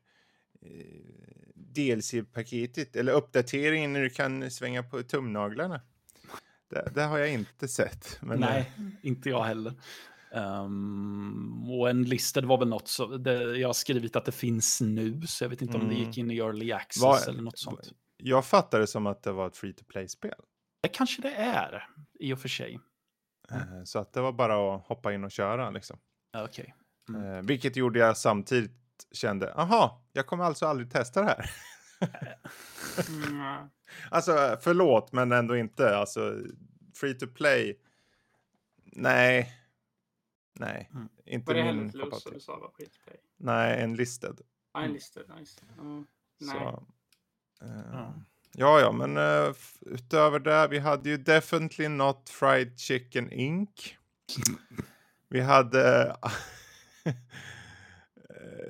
eh, 0.61 1.32
DLC-paketet 1.75 2.95
eller 2.95 3.13
uppdateringen 3.13 3.93
när 3.93 4.01
du 4.01 4.09
kan 4.09 4.51
svänga 4.51 4.83
på 4.83 5.03
tumnaglarna. 5.03 5.81
Det, 6.69 6.91
det 6.95 7.01
har 7.03 7.17
jag 7.17 7.29
inte 7.33 7.67
sett. 7.67 8.17
Men, 8.21 8.43
eh, 8.43 8.49
Nej, 8.49 8.71
inte 9.01 9.29
jag 9.29 9.43
heller. 9.43 9.73
Um, 10.35 11.71
och 11.71 11.89
en 11.89 12.03
listed 12.03 12.45
var 12.45 12.57
väl 12.57 12.67
något 12.67 12.87
så, 12.87 13.17
det, 13.17 13.57
jag 13.57 13.67
har 13.69 13.73
skrivit 13.73 14.15
att 14.15 14.25
det 14.25 14.31
finns 14.31 14.81
nu, 14.81 15.21
så 15.27 15.43
jag 15.43 15.49
vet 15.49 15.61
inte 15.61 15.77
om 15.77 15.87
det 15.89 15.95
Mm. 15.95 16.07
gick 16.07 16.17
in 16.17 16.31
i 16.31 16.37
early 16.37 16.71
access 16.71 17.03
Vad- 17.03 17.27
eller 17.27 17.41
något 17.41 17.59
sånt. 17.59 17.91
Jag 18.17 18.45
fattar 18.45 18.79
det 18.79 18.87
som 18.87 19.07
att 19.07 19.23
det 19.23 19.31
var 19.31 19.47
ett 19.47 19.57
free 19.57 19.73
to 19.73 19.83
play-spel. 19.87 20.33
Det 20.81 20.89
kanske 20.89 21.21
det 21.21 21.33
är, 21.35 21.87
i 22.19 22.33
och 22.33 22.39
för 22.39 22.49
sig. 22.49 22.79
Eh, 23.51 23.83
så 23.85 23.99
att 23.99 24.13
det 24.13 24.21
var 24.21 24.31
bara 24.31 24.75
att 24.75 24.83
hoppa 24.87 25.13
in 25.13 25.23
och 25.23 25.31
köra 25.31 25.69
liksom. 25.69 25.97
Okej. 26.37 26.75
Mm. 27.09 27.23
Eh, 27.35 27.41
vilket 27.41 27.75
gjorde 27.75 27.99
jag 27.99 28.17
samtidigt 28.17 28.71
kände, 29.11 29.53
aha, 29.53 30.03
jag 30.13 30.25
kommer 30.27 30.43
alltså 30.43 30.65
aldrig 30.65 30.91
testa 30.91 31.21
det 31.21 31.27
här. 31.27 31.49
Mm. 33.09 33.69
Alltså 34.11 34.57
förlåt, 34.61 35.11
men 35.11 35.31
ändå 35.31 35.57
inte. 35.57 35.97
Alltså 35.97 36.37
free 36.95 37.13
to 37.13 37.27
play. 37.27 37.79
Nej. 38.83 39.53
Nej, 40.59 40.89
Mm. 40.93 41.09
inte 41.25 41.53
Var 41.53 41.53
det 41.63 41.73
min 41.73 41.91
kopp 41.91 42.33
du 42.33 42.39
sa 42.39 42.59
var 42.59 42.71
skitplay? 42.71 43.15
Nej, 43.37 43.81
en 43.83 43.95
listed. 43.95 44.41
Ja, 44.73 44.79
en 44.79 44.85
Mm. 44.85 44.95
just 44.95 45.13
det. 45.13 45.21
Ja, 45.77 45.83
nej. 45.83 46.05
Så, 46.39 46.85
eh, 47.65 47.71
Ja. 47.91 48.13
ja, 48.53 48.79
ja, 48.79 48.91
men 48.91 49.17
f- 49.51 49.77
utöver 49.81 50.39
det, 50.39 50.67
vi 50.67 50.79
hade 50.79 51.09
ju 51.09 51.17
Definitely 51.17 51.87
Not 51.87 52.29
Fried 52.29 52.79
Chicken 52.79 53.31
Inc. 53.31 53.97
Vi 55.29 55.41
hade 55.41 56.15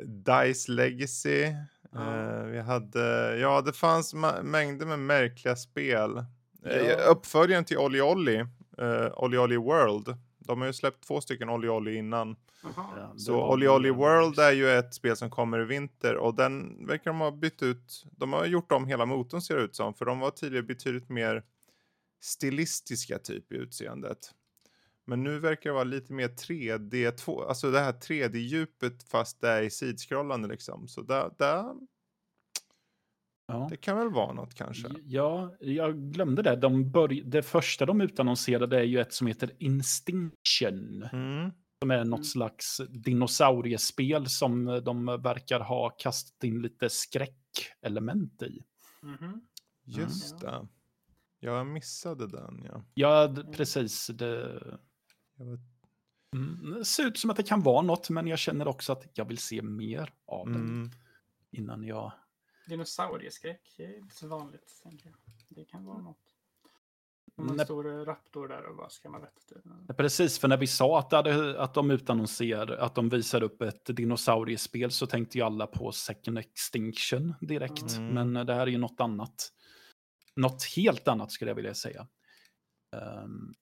Dice 0.06 0.72
Legacy. 0.72 1.54
Ja. 1.92 2.16
Eh, 2.40 2.44
vi 2.46 2.60
hade, 2.60 3.38
ja 3.38 3.62
det 3.62 3.74
fanns 3.74 4.14
ma- 4.14 4.44
mängder 4.44 4.86
med 4.86 5.00
märkliga 5.00 5.56
spel. 5.56 6.18
Eh, 6.66 6.78
Ja. 6.78 6.96
uppföljaren 6.96 7.66
till 7.66 7.78
Olli 7.78 8.02
Olli, 8.02 8.40
uh, 8.82 9.08
Olli 9.14 9.38
Olli 9.38 9.58
World. 9.58 10.16
De 10.40 10.60
har 10.62 10.68
ju 10.68 10.74
släppt 10.74 11.08
två 11.08 11.22
stycken 11.22 11.50
Olli 11.50 11.70
Olli 11.70 11.96
innan. 11.96 12.36
Ja, 12.76 13.14
Så 13.18 13.44
Olli 13.52 13.68
Olli 13.68 13.90
World 13.92 14.40
är 14.40 14.52
ju 14.52 14.70
ett 14.70 14.94
spel 14.94 15.16
som 15.18 15.30
kommer 15.30 15.60
i 15.62 15.66
vinter 15.66 16.16
och 16.16 16.36
den 16.36 16.86
verkar 16.88 17.12
de 17.12 17.20
ha 17.20 17.32
bytt 17.32 17.64
ut. 17.64 18.06
De 18.12 18.34
har 18.34 18.46
gjort 18.46 18.72
om 18.72 18.88
hela 18.88 19.06
motorn 19.06 19.42
ser 19.42 19.56
det 19.58 19.64
ut 19.64 19.76
som, 19.76 19.94
för 19.94 20.06
de 20.06 20.20
var 20.20 20.32
tidigare 20.32 20.64
betydligt 20.64 21.10
mer 21.10 21.44
stilistiska 22.22 23.20
typ 23.20 23.52
i 23.52 23.56
utseendet. 23.56 24.18
Men 25.06 25.24
nu 25.24 25.40
verkar 25.40 25.70
det 25.70 25.74
vara 25.74 25.84
lite 25.84 26.14
mer 26.14 26.28
3D, 26.28 27.12
två- 27.12 27.44
alltså 27.44 27.72
det 27.72 27.80
här 27.80 27.92
3D-djupet 27.94 29.04
fast 29.12 29.42
det 29.42 29.50
är 29.50 29.62
i 29.62 29.70
sidskrollande 29.70 30.48
liksom. 30.48 30.88
Så 30.88 31.02
där, 31.02 31.32
där, 31.38 31.66
Ja. 33.48 33.68
det 33.70 33.78
kan 33.78 33.98
väl 33.98 34.10
vara 34.10 34.34
något 34.34 34.54
kanske. 34.56 34.88
Ja, 35.04 35.56
jag 35.60 36.12
glömde 36.12 36.42
det. 36.42 36.56
De 36.56 36.86
börj- 36.86 37.24
det 37.26 37.42
första 37.44 37.86
de 37.86 38.02
utannonserade 38.02 38.78
är 38.80 38.84
ju 38.84 39.00
ett 39.00 39.14
som 39.14 39.28
heter 39.28 39.52
Instinction. 39.60 41.04
Mm. 41.12 41.52
Som 41.82 41.92
är 41.92 41.98
något 42.06 42.18
Mm. 42.18 42.24
slags 42.24 42.82
dinosauriespel 42.90 44.30
som 44.30 44.66
de 44.86 45.06
verkar 45.06 45.60
ha 45.60 45.90
kastat 45.90 46.44
in 46.44 46.62
lite 46.62 46.90
skräckelement 46.90 48.42
i. 48.42 48.64
Mhm. 49.02 49.42
Just 49.86 50.40
det. 50.40 50.68
Jag 51.40 51.68
missade 51.68 52.28
den 52.28 52.64
ja. 52.66 52.84
Ja, 52.94 53.36
precis. 53.54 54.08
Det, 54.08 54.62
var, 55.44 55.60
mm, 56.36 56.74
det 56.74 56.86
ser 56.86 57.08
ut 57.08 57.18
som 57.18 57.30
att 57.30 57.38
det 57.38 57.44
kan 57.44 57.62
vara 57.62 57.82
något, 57.82 58.10
men 58.10 58.28
jag 58.28 58.40
känner 58.40 58.68
också 58.68 58.92
att 58.92 59.18
jag 59.18 59.26
vill 59.26 59.38
se 59.38 59.62
mer 59.62 60.14
av 60.26 60.46
den 60.46 60.56
mm. 60.56 60.92
innan 61.52 61.84
jag... 61.84 62.12
Dinosaurieskräck 62.68 63.76
är 63.80 63.98
inte 63.98 64.16
så 64.16 64.28
vanligt, 64.28 64.80
tänker 64.84 65.10
jag. 65.10 65.16
Det 65.50 65.66
kan 65.66 65.86
vara 65.86 66.02
något. 66.02 66.18
Om 67.36 67.50
en 67.50 67.56
Nej. 67.56 67.66
stor 67.66 68.06
raptor 68.06 68.48
där 68.48 68.66
och 68.66 68.76
bara 68.76 68.90
skrämma 68.90 69.20
vettet 69.20 69.52
ur 69.52 69.62
den. 69.64 69.96
Precis, 69.98 70.40
för 70.40 70.48
när 70.48 70.58
vi 70.58 70.68
sa 70.68 71.00
att, 71.00 71.12
hade, 71.12 71.62
att 71.62 71.74
de 71.74 71.92
utannonserade, 71.92 72.82
att 72.82 72.96
de 72.96 73.10
visar 73.10 73.44
upp 73.44 73.62
ett 73.62 73.86
dinosauriespel 73.86 74.92
så 74.92 75.08
tänkte 75.08 75.38
ju 75.38 75.44
alla 75.44 75.68
på 75.68 75.92
Second 75.92 76.38
Extinction 76.38 77.34
direkt. 77.42 77.98
Mm. 77.98 78.32
Men 78.32 78.46
det 78.48 78.54
här 78.54 78.62
är 78.62 78.72
ju 78.72 78.78
något 78.78 79.00
annat. 79.00 79.52
Något 80.36 80.64
helt 80.76 81.08
annat 81.08 81.32
skulle 81.32 81.52
jag 81.52 81.56
vilja 81.56 81.74
säga. 81.74 82.08
Ehm, 82.96 83.54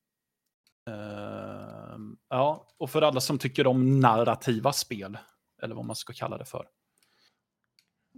ehm, 0.88 2.18
ja, 2.30 2.68
och 2.78 2.90
för 2.90 3.02
alla 3.02 3.20
som 3.22 3.40
tycker 3.40 3.68
om 3.68 4.00
narrativa 4.00 4.74
spel, 4.74 5.18
eller 5.62 5.76
vad 5.76 5.86
man 5.86 5.96
ska 5.96 6.14
kalla 6.14 6.38
det 6.38 6.46
för. 6.46 6.68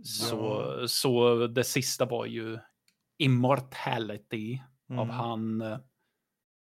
Så, 0.04 0.88
så 0.88 1.47
det 1.47 1.63
sista 1.63 2.06
var 2.06 2.26
ju 2.26 2.60
Immortality 3.17 4.60
av 4.89 4.95
Mm. 4.95 5.10
han, 5.10 5.62
eh, 5.62 5.78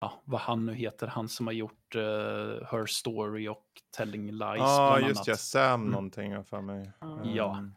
ja, 0.00 0.22
vad 0.24 0.40
han 0.40 0.66
nu 0.66 0.74
heter, 0.74 1.06
han 1.06 1.28
som 1.28 1.46
har 1.46 1.54
gjort 1.54 1.94
eh, 1.94 2.00
Her 2.70 2.86
Story 2.86 3.48
och 3.48 3.66
Telling 3.96 4.26
Lies. 4.32 4.58
Ja, 4.58 4.94
bland 4.98 5.08
just 5.08 5.26
ja. 5.26 5.36
Sam 5.36 5.80
Mm. 5.80 5.90
någonting 5.92 6.44
för 6.44 6.60
mig. 6.60 6.92
Ja. 7.24 7.56
Ehm, 7.58 7.74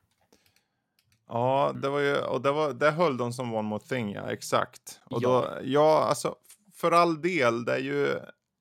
Ja, 1.29 1.71
det 1.81 1.89
var 1.89 1.99
ju, 1.99 2.17
och 2.21 2.41
det, 2.41 2.51
var, 2.51 2.73
det 2.73 2.91
höll 2.91 3.17
de 3.17 3.33
som 3.33 3.53
One 3.53 3.67
More 3.67 3.83
Thing, 3.83 4.11
ja, 4.13 4.31
exakt. 4.31 5.01
Och 5.05 5.23
Ja. 5.23 5.29
då, 5.29 5.59
ja, 5.63 6.03
alltså 6.09 6.35
för 6.77 6.91
all 6.91 7.21
del, 7.21 7.65
det 7.65 7.73
är 7.73 7.79
ju 7.79 8.19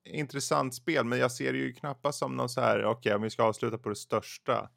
intressant 0.09 0.75
spel, 0.75 1.05
men 1.05 1.19
jag 1.19 1.33
ser 1.33 1.53
det 1.53 1.59
ju 1.59 1.73
knappast 1.73 2.19
som 2.19 2.37
någon 2.37 2.49
så 2.49 2.61
här, 2.61 2.85
okej, 2.85 3.15
om 3.15 3.23
vi 3.23 3.31
ska 3.31 3.43
avsluta 3.43 3.79
på 3.79 3.89
det 3.89 3.97
största, 3.97 4.71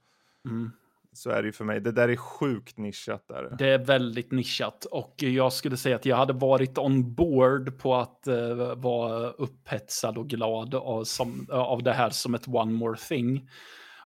Mm. 0.49 0.71
så 1.13 1.29
är 1.29 1.41
det 1.41 1.45
ju 1.45 1.51
för 1.51 1.65
mig, 1.65 1.81
det 1.81 1.91
där 1.91 2.09
är 2.09 2.15
sjukt 2.15 2.77
nischat 2.77 3.27
där. 3.27 3.55
Det 3.59 3.67
är 3.69 3.77
väldigt 3.85 4.31
nischat 4.31 4.85
och 4.85 5.13
jag 5.23 5.53
skulle 5.53 5.77
säga 5.77 5.95
att 5.95 6.05
jag 6.05 6.17
hade 6.17 6.33
varit 6.33 6.77
on 6.77 7.15
board 7.15 7.77
på 7.79 7.95
att 7.95 8.27
eh, 8.27 8.75
vara 8.75 9.29
upphetsad 9.31 10.17
och 10.17 10.29
glad 10.29 10.75
av, 10.75 11.03
som, 11.03 11.47
av 11.51 11.83
det 11.83 11.93
här 11.93 12.09
som 12.09 12.35
ett 12.35 12.47
one 12.47 12.71
more 12.71 12.97
thing. 12.97 13.49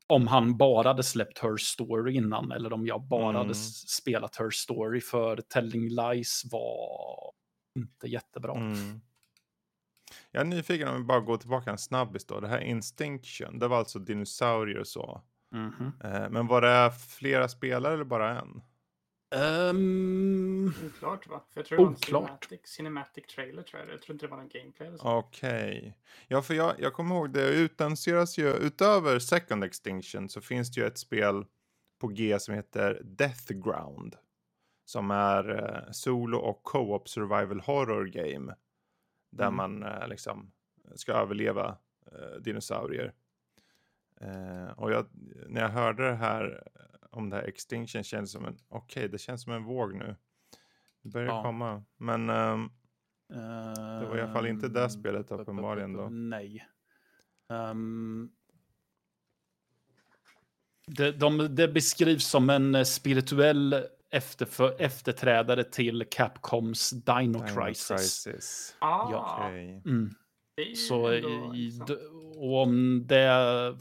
Om 0.07 0.27
han 0.27 0.57
bara 0.57 0.89
hade 0.89 1.03
släppt 1.03 1.39
Her 1.39 1.57
Story 1.57 2.15
innan 2.15 2.53
eller 2.53 2.73
om 2.73 2.87
jag 2.87 3.03
bara 3.09 3.31
Mm. 3.31 3.37
hade 3.37 3.55
spelat 3.89 4.37
Her 4.37 4.51
Story 4.51 5.01
för 5.01 5.37
Telling 5.37 5.89
Lies 5.89 6.43
var 6.53 7.33
inte 7.79 8.07
jättebra. 8.07 8.55
Mm. 8.55 9.01
Jag 10.31 10.40
är 10.40 10.45
nyfiken 10.45 10.88
om 10.88 10.97
vi 10.97 11.03
bara 11.03 11.21
går 11.21 11.37
tillbaka 11.37 11.71
en 11.71 11.79
snabbis 11.79 12.25
då. 12.25 12.40
Det 12.40 12.49
här 12.49 12.61
Instinction, 12.61 13.59
det 13.59 13.69
var 13.69 13.79
alltså 13.79 13.99
dinosaurier 13.99 14.79
och 14.79 14.87
så. 14.87 15.21
Mhm. 15.53 15.92
Eh, 16.05 16.31
men 16.31 16.47
var 16.47 16.61
det 16.61 16.92
flera 17.09 17.49
spelare 17.49 17.95
eller 17.95 18.05
bara 18.05 18.40
en? 18.40 18.62
Ehm, 19.35 20.73
Oklart 20.87 21.27
va? 21.27 21.42
För 21.53 21.61
jag 21.61 21.66
tror 21.66 21.79
det 21.79 21.85
var 21.85 21.90
en 21.90 21.97
cinematic, 21.97 22.61
cinematic 22.64 23.27
trailer 23.27 23.62
tror 23.62 23.83
jag. 23.83 23.92
Jag 23.92 24.03
tror 24.03 24.14
inte 24.14 24.27
det 24.27 24.31
var 24.31 24.37
någon 24.37 24.49
gameplay 24.49 24.88
eller 24.88 24.99
så. 24.99 25.09
Okej. 25.09 25.99
Ja, 26.29 26.42
för 26.42 26.55
jag, 26.55 26.75
jag 26.79 26.92
kommer 26.92 27.14
ihåg 27.14 27.31
det 27.31 27.49
utannonseras 27.49 28.38
ju, 28.38 28.49
utöver 28.49 29.19
Second 29.19 29.64
Extinction 29.64 30.29
så 30.29 30.40
finns 30.40 30.71
det 30.71 30.81
ju 30.81 30.87
ett 30.87 30.99
spel 30.99 31.45
på 32.01 32.09
G 32.09 32.38
som 32.40 32.55
heter 32.55 33.01
Death 33.05 33.53
Ground. 33.53 34.16
Som 34.85 35.11
är 35.11 35.51
eh, 35.51 35.92
solo 35.92 36.38
och 36.38 36.62
co-op 36.62 37.09
survival 37.09 37.61
horror 37.61 38.05
game. 38.05 38.55
Där 39.37 39.46
Mm. 39.49 39.57
man 39.57 39.83
eh, 39.83 40.09
liksom 40.09 40.53
ska 40.94 41.12
överleva 41.12 41.79
eh, 42.12 42.40
dinosaurier. 42.40 43.12
Eh, 44.20 44.68
och 44.77 44.92
jag, 44.92 45.07
när 45.49 45.61
jag 45.61 45.68
hörde 45.68 46.09
det 46.09 46.14
här 46.16 46.68
om 47.11 47.31
det 47.31 47.37
här 47.37 47.42
Extinction 47.42 48.03
kändes 48.05 48.33
som 48.33 48.44
en, 48.44 48.59
okej 48.68 49.09
det 49.09 49.18
känns 49.18 49.42
som 49.42 49.53
en 49.53 49.64
våg 49.64 49.94
nu. 49.94 50.16
Det 51.03 51.09
börjar 51.09 51.27
Ja. 51.29 51.42
komma. 51.42 51.85
Men 51.96 52.31
ehm, 52.31 52.70
det 54.01 54.07
var 54.09 54.16
i 54.16 54.20
alla 54.20 54.33
fall 54.33 54.46
inte 54.46 54.68
det 54.68 54.90
spelet 54.90 55.31
uppenbarligen 55.31 55.92
då. 55.92 56.09
Nej. 56.09 56.66
Ehm, 57.49 58.31
det, 60.87 61.12
de, 61.12 61.55
det 61.55 61.68
beskrivs 61.68 62.27
som 62.27 62.51
en 62.51 62.87
spirituell 62.87 63.87
efterfö- 64.19 64.77
efterträdare 64.79 65.65
till 65.65 66.05
Capcoms 66.11 66.91
Dino, 66.91 67.21
Dino 67.21 67.47
Crisis. 67.47 67.89
Crisis. 67.89 68.77
Ah, 68.79 69.13
Ja. 69.13 69.45
Okej. 69.49 69.83
Mm. 69.87 70.11
Så, 70.89 71.13
i, 71.13 71.81
och 72.37 72.63
om 72.63 73.07
det... 73.07 73.77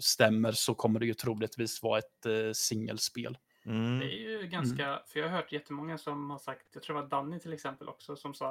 stämmer 0.00 0.52
så 0.52 0.74
kommer 0.74 1.00
det 1.00 1.06
ju 1.06 1.14
troligtvis 1.14 1.82
vara 1.82 1.98
ett 1.98 2.26
eh, 2.26 2.52
singelspel. 2.52 3.38
Mm. 3.66 3.98
Det 3.98 4.04
är 4.06 4.40
ju 4.40 4.46
ganska, 4.46 5.02
för 5.06 5.20
jag 5.20 5.28
har 5.28 5.36
hört 5.36 5.52
jättemånga 5.52 5.98
som 5.98 6.30
har 6.30 6.38
sagt, 6.38 6.66
jag 6.72 6.82
tror 6.82 6.96
det 6.96 7.02
var 7.02 7.08
Danny 7.08 7.38
till 7.38 7.52
exempel 7.52 7.88
också, 7.88 8.16
som 8.16 8.34
sa 8.34 8.48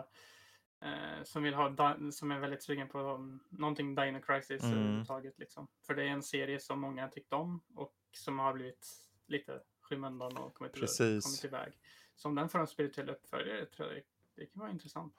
eh, 0.82 1.24
som 1.24 1.44
vill 1.44 1.54
ha, 1.54 1.96
som 2.12 2.32
är 2.32 2.40
väldigt 2.40 2.64
sugen 2.64 2.88
på 2.88 3.00
um, 3.00 3.40
någonting 3.50 3.96
Dino 3.96 4.20
Crisis 4.22 4.64
Mm. 4.64 4.78
överhuvudtaget. 4.78 5.40
Liksom. 5.40 5.68
För 5.88 5.94
det 5.96 6.04
är 6.04 6.08
en 6.08 6.24
serie 6.24 6.60
som 6.60 6.80
många 6.80 7.08
tyckt 7.08 7.34
om 7.34 7.62
och 7.76 7.94
som 8.18 8.40
har 8.40 8.54
blivit 8.54 8.88
lite 9.28 9.60
skymundan 9.90 10.38
och 10.38 10.54
kommit, 10.54 10.74
Precis. 10.74 11.24
kommit 11.26 11.44
iväg. 11.46 11.74
Så 12.16 12.28
om 12.28 12.36
den 12.36 12.50
får 12.50 12.60
en 12.60 12.68
spirituell 12.68 13.10
uppföljare 13.10 13.66
tror 13.66 13.88
jag 13.94 14.02
det, 14.36 14.46
kan 14.46 14.60
vara 14.60 14.72
intressant. 14.72 15.14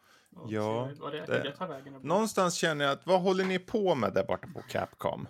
Ja, 0.48 0.90
vad 0.98 1.12
det, 1.12 1.26
det- 1.26 1.56
tar 1.56 1.68
vägen. 1.68 1.92
Någonstans 2.02 2.54
känner 2.54 2.84
jag 2.84 2.92
att 2.92 3.06
vad 3.06 3.20
håller 3.20 3.44
ni 3.44 3.58
på 3.58 3.94
med 3.94 4.14
där 4.14 4.24
borta 4.24 4.48
på 4.54 4.62
Capcom? 4.62 5.28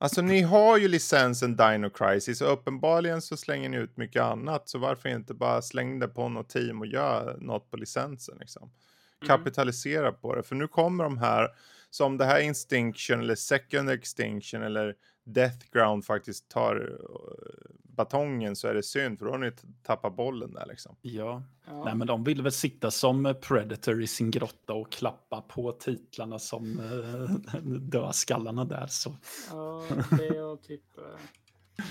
Alltså 0.00 0.22
ni 0.22 0.42
har 0.42 0.78
ju 0.78 0.88
licensen 0.88 1.56
Dino 1.56 1.90
Crisis 1.90 2.40
och 2.40 2.52
uppenbarligen 2.52 3.22
så 3.22 3.36
slänger 3.36 3.68
ni 3.68 3.76
ut 3.76 3.96
mycket 3.96 4.22
annat. 4.22 4.68
Så 4.68 4.78
varför 4.78 5.08
inte 5.08 5.34
bara 5.34 5.62
släng 5.62 5.98
det 5.98 6.08
på 6.08 6.28
något 6.28 6.48
team 6.48 6.80
och 6.80 6.86
gör 6.86 7.36
något 7.40 7.70
på 7.70 7.76
licensen 7.76 8.38
liksom. 8.40 8.62
Mm. 8.62 9.28
Kapitalisera 9.28 10.12
på 10.12 10.34
det. 10.34 10.42
För 10.42 10.54
nu 10.54 10.68
kommer 10.68 11.04
de 11.04 11.18
här, 11.18 11.48
som 11.90 12.16
det 12.18 12.24
här 12.24 12.40
Instinction 12.40 13.20
eller 13.20 13.34
Second 13.34 13.90
Extinction 13.90 14.62
eller 14.62 14.94
Death 15.24 15.66
Ground 15.72 16.04
faktiskt 16.04 16.48
tar 16.48 16.76
eh, 16.76 17.70
batongen 17.98 18.56
så 18.56 18.68
är 18.68 18.74
det 18.74 18.82
synd 18.82 19.18
för 19.18 19.26
då 19.26 19.32
har 19.32 19.38
ni 19.38 19.52
tappat 19.82 20.16
bollen 20.16 20.52
där 20.52 20.66
liksom. 20.66 20.96
Ja. 21.00 21.42
Ja. 21.66 21.84
Nej, 21.84 21.94
men 21.94 22.06
de 22.06 22.24
vill 22.24 22.42
väl 22.42 22.52
sitta 22.52 22.90
som 22.90 23.34
Predator 23.42 24.02
i 24.02 24.06
sin 24.06 24.30
grotta 24.30 24.72
och 24.72 24.92
klappa 24.92 25.40
på 25.40 25.72
titlarna 25.72 26.38
som 26.38 26.80
eh, 26.80 27.60
dödskallarna 27.62 28.64
där. 28.64 28.86
Så. 28.86 29.16
Ja, 29.50 29.84
det 30.18 30.42
och 30.42 30.62
typ 30.62 30.98
uh, 30.98 31.84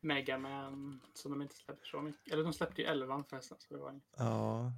Mega 0.00 0.38
Man 0.38 1.00
som 1.14 1.30
de 1.30 1.42
inte 1.42 1.54
släpper 1.54 1.86
så 1.86 2.00
mycket. 2.00 2.32
Eller 2.32 2.44
de 2.44 2.52
släppte 2.52 2.82
ju 2.82 2.88
11 2.88 3.24
förresten. 3.30 3.56
Så 3.60 3.74
det 3.74 3.80
var 3.80 3.90
inget. 3.90 4.14
Ja. 4.16 4.72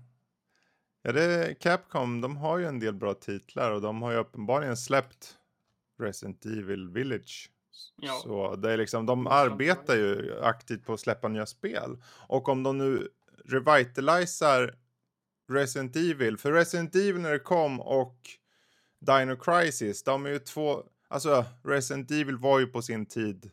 Ja, 1.03 1.12
det 1.12 1.55
Capcom, 1.61 2.20
de 2.20 2.37
har 2.37 2.59
ju 2.59 2.66
en 2.66 2.81
del 2.81 2.94
bra 2.94 3.14
titlar 3.14 3.72
och 3.72 3.81
de 3.81 4.03
har 4.03 4.12
ju 4.12 4.18
uppenbarligen 4.18 4.77
släppt 4.77 5.38
Resident 5.99 6.44
Evil 6.44 6.88
Village. 6.88 7.51
Ja. 7.96 8.20
Så 8.22 8.56
det 8.56 8.72
är 8.72 8.76
liksom, 8.76 9.06
de 9.06 9.26
arbetar 9.26 9.96
ju 9.96 10.40
aktivt 10.42 10.84
på 10.84 10.92
att 10.92 11.00
släppa 11.00 11.28
nya 11.28 11.46
spel. 11.46 12.02
Och 12.28 12.48
om 12.48 12.62
de 12.62 12.78
nu 12.78 13.08
revitalisar 13.44 14.74
Resident 15.48 15.96
Evil, 15.96 16.38
för 16.38 16.52
Resident 16.52 16.94
Evil 16.94 17.20
när 17.20 17.32
det 17.32 17.38
kom 17.38 17.80
och 17.80 18.16
Dino 19.00 19.36
Crisis, 19.36 20.02
de 20.02 20.26
är 20.26 20.30
ju 20.30 20.38
två, 20.38 20.82
alltså 21.08 21.44
Resident 21.64 22.10
Evil 22.10 22.36
var 22.36 22.58
ju 22.58 22.66
på 22.66 22.82
sin 22.82 23.06
tid 23.06 23.50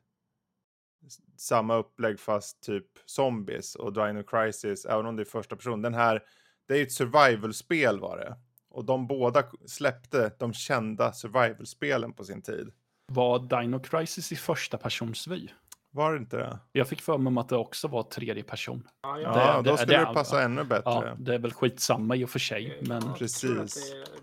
samma 1.37 1.75
upplägg 1.75 2.19
fast 2.19 2.63
typ 2.63 2.85
zombies 3.05 3.75
och 3.75 3.93
Dino 3.93 4.23
Crisis, 4.23 4.85
även 4.85 5.05
om 5.05 5.15
det 5.15 5.23
är 5.23 5.25
första 5.25 5.55
person, 5.55 5.81
den 5.81 5.93
här, 5.93 6.23
det 6.67 6.73
är 6.73 6.77
ju 6.77 6.83
ett 6.83 6.91
survival-spel 6.91 7.99
var 7.99 8.17
det. 8.17 8.37
Och 8.69 8.85
de 8.85 9.07
båda 9.07 9.43
släppte 9.65 10.31
de 10.39 10.53
kända 10.53 11.13
survival-spelen 11.13 12.13
på 12.13 12.23
sin 12.23 12.41
tid. 12.41 12.71
Var 13.07 13.39
Dino 13.61 13.79
Crisis 13.79 14.31
i 14.31 14.35
första 14.35 14.77
persons 14.77 15.27
vy? 15.27 15.47
Var 15.91 16.11
det 16.13 16.17
inte 16.17 16.37
det? 16.37 16.59
Jag 16.71 16.87
fick 16.87 17.01
för 17.01 17.17
mig 17.17 17.27
om 17.27 17.37
att 17.37 17.49
det 17.49 17.57
också 17.57 17.87
var 17.87 18.03
tredje 18.03 18.43
person. 18.43 18.87
Ja, 19.03 19.19
Ja, 19.19 19.57
Det- 19.57 19.69
då 19.69 19.71
det- 19.71 19.77
skulle 19.77 19.97
det, 19.97 20.05
det- 20.05 20.13
passa 20.13 20.41
ännu 20.43 20.61
Ja, 20.61 20.63
bättre. 20.65 21.15
det 21.19 21.33
är 21.35 21.39
väl 21.39 21.53
skitsamma 21.53 22.15
i 22.15 22.25
och 22.25 22.29
för 22.29 22.39
sig. 22.39 22.79
Men 22.87 23.13
Precis. 23.13 23.41
tror 23.41 23.59
att 23.61 23.73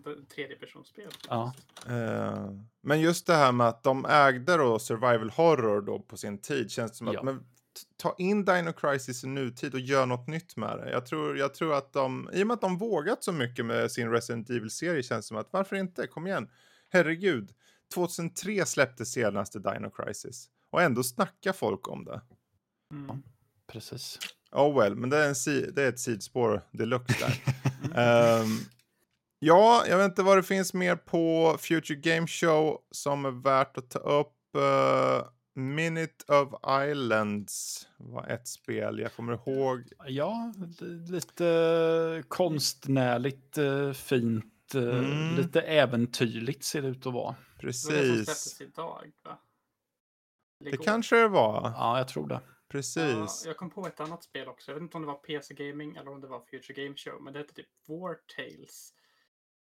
det 0.04 0.10
är 0.10 0.16
tredjepersonsspel. 0.34 1.08
Ja. 1.28 1.52
Eh, 1.88 2.50
men 2.82 3.00
just 3.00 3.26
det 3.26 3.34
här 3.34 3.52
med 3.52 3.66
att 3.68 3.82
de 3.82 4.06
ägde 4.06 4.56
då 4.56 4.78
survival 4.78 5.30
horror 5.30 5.80
då 5.80 5.98
på 5.98 6.16
sin 6.16 6.38
tid 6.38 6.70
känns 6.70 6.90
det 6.90 6.96
som 6.96 7.06
Ja. 7.06 7.18
att 7.18 7.24
men, 7.24 7.44
ta 7.96 8.14
in 8.18 8.44
Dino 8.44 8.72
Crisis 8.72 9.24
i 9.24 9.26
nutid 9.26 9.74
och 9.74 9.80
gör 9.80 10.06
något 10.06 10.26
nytt 10.28 10.56
med 10.56 10.78
det. 10.78 10.90
Jag 10.90 11.06
tror, 11.06 11.38
jag 11.38 11.54
tror 11.54 11.74
att 11.74 11.92
de, 11.92 12.30
i 12.32 12.42
och 12.42 12.46
med 12.46 12.54
att 12.54 12.60
de 12.60 12.78
vågat 12.78 13.24
så 13.24 13.32
mycket 13.32 13.66
med 13.66 13.90
sin 13.92 14.10
Resident 14.10 14.50
Evil-serie 14.50 15.02
känns 15.02 15.24
det 15.24 15.28
som 15.28 15.36
att 15.36 15.48
varför 15.50 15.76
inte, 15.76 16.06
kom 16.06 16.26
igen. 16.26 16.48
Herregud, 16.92 17.50
2003 17.94 18.66
släpptes 18.66 19.12
senaste 19.12 19.58
Dino 19.58 19.90
Crisis 19.90 20.48
och 20.70 20.82
ändå 20.82 21.02
snackar 21.02 21.52
folk 21.52 21.88
om 21.88 22.04
det. 22.04 22.20
Mm. 22.92 23.22
precis. 23.66 24.18
Oh 24.52 24.78
well, 24.80 24.96
men 24.96 25.10
det 25.10 25.16
är, 25.16 25.28
en 25.28 25.34
si- 25.34 25.70
det 25.70 25.82
är 25.82 25.88
ett 25.88 26.00
sidspår 26.00 26.62
deluxe 26.72 27.14
där. 27.20 27.40
Ehm, 27.94 28.58
ja, 29.38 29.84
jag 29.88 29.96
vet 29.98 30.04
inte 30.10 30.22
vad 30.22 30.38
det 30.38 30.42
finns 30.42 30.74
mer 30.74 30.96
på 30.96 31.56
Future 31.60 31.98
Game 32.00 32.26
Show 32.26 32.78
som 32.90 33.24
är 33.24 33.30
värt 33.30 33.76
att 33.78 33.90
ta 33.90 33.98
upp. 33.98 34.36
Eh, 34.56 35.26
Minute 35.54 36.24
of 36.32 36.48
Islands 36.90 37.88
var 37.96 38.26
ett 38.26 38.48
spel 38.48 38.98
jag 38.98 39.14
kommer 39.14 39.32
ihåg. 39.32 39.92
Ja, 40.06 40.52
lite 41.08 42.22
konstnärligt 42.28 43.58
eh, 43.58 43.92
fint, 43.92 44.44
Mm. 44.78 45.36
lite 45.36 45.60
äventyrligt 45.60 46.64
ser 46.64 46.82
det 46.82 46.88
ut 46.88 47.06
att 47.06 47.12
vara. 47.14 47.36
Det 47.60 47.66
var 47.66 47.92
det 47.92 48.24
Precis. 48.26 48.60
idag, 48.60 49.12
va? 49.22 49.38
Det 50.64 50.76
kanske 50.76 51.16
det 51.16 51.28
var. 51.28 51.62
Ja, 51.76 51.98
jag 51.98 52.08
tror 52.08 52.28
det. 52.28 52.34
Ja, 52.34 52.40
Precis. 52.68 53.42
jag 53.46 53.56
kom 53.56 53.70
på 53.70 53.86
ett 53.86 54.00
annat 54.00 54.22
spel 54.24 54.48
också. 54.48 54.70
Jag 54.70 54.74
vet 54.76 54.82
inte 54.82 54.96
om 54.96 55.02
det 55.02 55.06
var 55.06 55.14
PC 55.18 55.54
Gaming 55.54 55.96
eller 55.96 56.10
om 56.10 56.20
det 56.20 56.26
var 56.26 56.40
Future 56.40 56.84
Game 56.84 56.96
Show. 56.96 57.22
Men 57.22 57.32
det 57.32 57.38
hette 57.38 57.54
typ 57.54 57.68
War 57.88 58.14
Tales. 58.36 58.94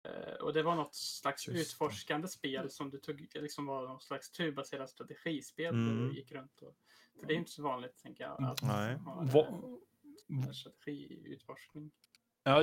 Eh, 0.08 0.34
och 0.34 0.52
det 0.52 0.62
var 0.62 0.74
något 0.76 0.94
slags 0.94 1.48
Just 1.48 1.56
det. 1.56 1.62
utforskande 1.62 2.28
spel 2.28 2.70
som 2.70 2.90
du 2.90 2.98
tog, 2.98 3.28
det 3.32 3.40
liksom 3.40 3.66
var 3.66 3.88
något 3.88 4.02
slags 4.02 4.30
turbaserat 4.30 4.90
strategispel 4.90 5.74
där 5.74 5.92
Mm. 5.92 6.08
du 6.08 6.14
gick 6.16 6.32
runt. 6.32 6.62
Och, 6.62 6.74
för 7.20 7.26
det 7.26 7.34
är 7.34 7.38
inte 7.38 7.50
så 7.50 7.62
vanligt, 7.62 7.98
tänker 8.02 8.24
jag, 8.24 8.44
att 8.44 8.62
Nej. 8.62 8.96
ha 8.96 9.14
Va- 9.22 10.52
strategiutforskning. 10.52 11.90
Ja, 12.48 12.62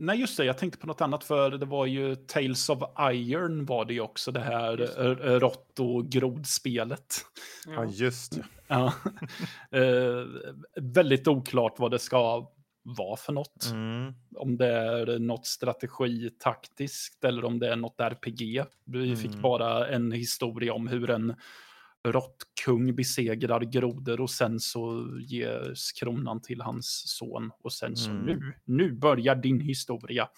nej, 0.00 0.20
just 0.20 0.36
det. 0.36 0.44
Jag 0.44 0.58
tänkte 0.58 0.78
på 0.78 0.86
något 0.86 1.00
annat 1.00 1.24
för 1.24 1.50
det 1.50 1.66
var 1.66 1.86
ju 1.86 2.16
Tales 2.16 2.68
of 2.68 2.78
Iron 3.12 3.64
var 3.64 3.84
det 3.84 3.94
ju 3.94 4.00
också, 4.00 4.32
det 4.32 4.40
här 4.40 4.76
rått 5.40 5.78
och 5.80 6.06
grodspelet. 6.06 7.16
Ja, 7.66 7.84
just 7.84 8.34
det. 8.36 8.44
Ja. 8.68 8.92
eh, 9.78 10.24
väldigt 10.80 11.28
oklart 11.28 11.78
vad 11.78 11.90
det 11.90 11.98
ska 11.98 12.50
vara 12.82 13.16
för 13.16 13.32
något. 13.32 13.70
Mm. 13.72 14.14
Om 14.36 14.56
det 14.56 14.66
är 14.66 15.18
något 15.18 15.46
strategitaktiskt 15.46 17.24
eller 17.24 17.44
om 17.44 17.58
det 17.58 17.72
är 17.72 17.76
något 17.76 18.00
RPG. 18.00 18.64
Vi 18.84 19.16
fick 19.16 19.30
Mm. 19.30 19.42
bara 19.42 19.88
en 19.88 20.12
historia 20.12 20.74
om 20.74 20.88
hur 20.88 21.10
en 21.10 21.34
råttkung 22.08 22.94
besegrar 22.96 23.60
grodor 23.60 24.20
och 24.20 24.30
sen 24.30 24.60
så 24.60 25.06
ges 25.20 25.92
kronan 25.92 26.42
till 26.42 26.60
hans 26.60 27.02
son. 27.18 27.50
Och 27.58 27.72
sen 27.72 27.96
så 27.96 28.10
Mm. 28.10 28.24
nu, 28.26 28.54
nu 28.64 28.92
börjar 28.92 29.34
din 29.36 29.60
historia. 29.60 30.28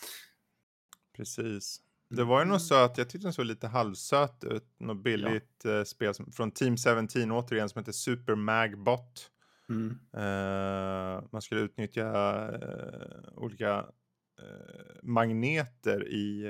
Precis. 1.16 1.81
Det 2.11 2.25
var 2.25 2.40
ju 2.40 2.46
nog 2.51 2.61
så 2.61 2.75
att 2.75 2.98
jag 2.98 3.09
tyckte 3.11 3.27
den 3.27 3.33
såg 3.33 3.46
lite 3.46 3.66
halvsöt 3.68 4.44
ut. 4.44 4.64
Något 4.81 5.03
billigt 5.05 5.64
eh, 5.64 5.83
spel 5.85 6.14
som, 6.14 6.33
från 6.33 6.51
Team 6.51 6.77
17 6.77 7.33
återigen 7.33 7.68
som 7.68 7.79
heter 7.79 7.92
Super 7.92 8.35
Magbot. 8.35 9.31
Mm. 9.68 9.90
Eh, 10.16 11.25
man 11.33 11.42
skulle 11.42 11.61
utnyttja 11.61 12.05
eh, 12.55 13.33
olika 13.37 13.79
eh, 14.42 14.94
magneter 15.03 16.09
i, 16.09 16.44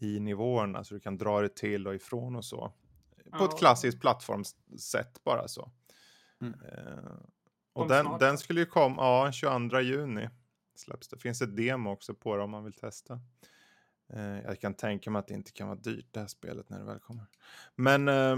i 0.00 0.20
nivåerna 0.20 0.84
så 0.84 0.94
du 0.94 1.00
kan 1.00 1.18
dra 1.18 1.40
det 1.40 1.56
till 1.56 1.86
och 1.86 1.94
ifrån 1.94 2.36
och 2.36 2.44
så. 2.44 2.72
På 3.32 3.44
Ja. 3.44 3.48
ett 3.48 3.58
klassiskt 3.58 4.00
plattformssätt 4.00 5.24
bara 5.24 5.48
så. 5.48 5.70
Mm. 6.40 6.54
Eh, 6.54 7.12
och 7.72 7.88
den, 7.88 8.04
snart, 8.06 8.20
den 8.20 8.38
skulle 8.38 8.60
ju 8.60 8.66
komma, 8.66 9.02
ja, 9.02 9.32
22 9.32 9.80
juni 9.80 10.28
släpps 10.76 11.08
det. 11.08 11.18
finns 11.18 11.42
ett 11.42 11.56
demo 11.56 11.90
också 11.90 12.14
på 12.14 12.36
det 12.36 12.42
om 12.42 12.50
man 12.50 12.64
vill 12.64 12.72
testa. 12.72 13.20
Eh, 14.12 14.40
jag 14.40 14.60
kan 14.60 14.74
tänka 14.74 15.10
mig 15.10 15.20
att 15.20 15.28
det 15.28 15.34
inte 15.34 15.52
kan 15.52 15.68
vara 15.68 15.78
dyrt 15.78 16.06
det 16.10 16.20
här 16.20 16.26
spelet 16.26 16.68
när 16.68 16.78
det 16.78 16.84
väl 16.84 16.98
kommer. 16.98 17.24
Men 17.74 18.08
eh, 18.08 18.36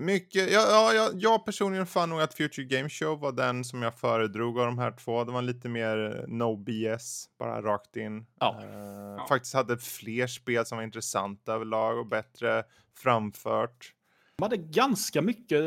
mycket, 0.00 0.50
ja, 0.52 0.66
ja, 0.70 0.92
ja, 0.94 1.10
jag 1.14 1.44
personligen 1.44 1.86
fann 1.86 2.10
nog 2.10 2.20
att 2.20 2.34
Future 2.34 2.66
Game 2.66 2.88
Show 2.88 3.20
var 3.20 3.32
den 3.32 3.64
som 3.64 3.82
jag 3.82 3.94
föredrog 3.98 4.58
av 4.58 4.66
de 4.66 4.78
här 4.78 4.92
två. 4.92 5.24
Det 5.24 5.32
var 5.32 5.42
lite 5.42 5.68
mer 5.68 6.16
eh, 6.20 6.28
no 6.28 6.56
BS, 6.56 7.28
bara 7.38 7.62
rakt 7.62 7.96
in. 7.96 8.26
Ja. 8.40 8.60
Eh, 8.62 9.26
Faktiskt 9.26 9.54
hade 9.54 9.78
fler 9.78 10.26
spel 10.26 10.66
som 10.66 10.76
var 10.78 10.82
intressanta 10.82 11.52
överlag 11.52 11.98
och 11.98 12.06
bättre 12.06 12.64
framfört. 12.98 13.94
De 14.38 14.42
hade 14.44 14.56
ganska 14.56 15.22
mycket 15.22 15.62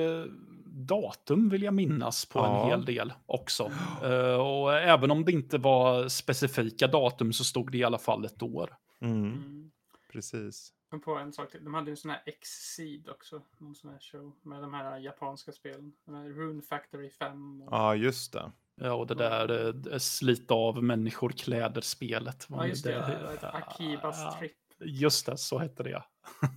datum 0.66 1.50
vill 1.50 1.64
jag 1.64 1.74
minnas 1.74 2.26
på 2.26 2.40
Ja. 2.40 2.64
en 2.64 2.70
hel 2.70 2.86
del 2.86 3.14
också. 3.26 3.72
Eh, 4.04 4.36
och 4.36 4.74
även 4.74 5.12
om 5.12 5.26
det 5.26 5.32
inte 5.32 5.58
var 5.58 6.08
specifika 6.08 6.88
datum 6.88 7.34
så 7.34 7.44
stod 7.44 7.72
det 7.72 7.78
i 7.78 7.84
alla 7.84 7.98
fall 7.98 8.26
ett 8.26 8.42
år. 8.44 8.76
Mm, 9.02 9.24
Mm. 9.34 9.72
precis. 10.12 10.74
på 11.06 11.16
en 11.16 11.34
sak 11.34 11.52
till. 11.52 11.64
De 11.64 11.74
hade 11.74 11.88
ju 11.88 11.92
en 11.92 11.98
sån 11.98 12.12
här 12.12 12.22
X-Seed 12.26 13.10
också. 13.10 13.42
Någon 13.58 13.76
sån 13.76 13.92
här 13.92 14.00
show 14.00 14.34
med 14.42 14.62
de 14.62 14.74
här 14.74 14.98
japanska 15.00 15.52
spelen. 15.52 15.94
Den 16.06 16.16
här 16.16 16.30
Rune 16.30 16.62
Factory 16.62 17.10
5. 17.10 17.62
Och... 17.62 17.74
Ja, 17.74 17.96
just 17.96 18.34
det. 18.34 18.52
Ja, 18.76 18.94
och 18.94 19.08
det 19.08 19.16
där 19.16 19.68
eh, 19.94 19.98
slita 19.98 20.54
av 20.54 20.84
människor 20.84 21.30
kläder-spelet. 21.30 22.46
Ja, 22.50 22.68
just 22.68 22.84
det. 22.84 22.94
ett 23.34 23.44
Akibas 23.44 24.38
Trip. 24.40 24.52
Just 24.80 25.26
det, 25.26 25.38
så 25.38 25.58
hette 25.58 25.84
det 25.84 25.90
ja. 25.90 26.04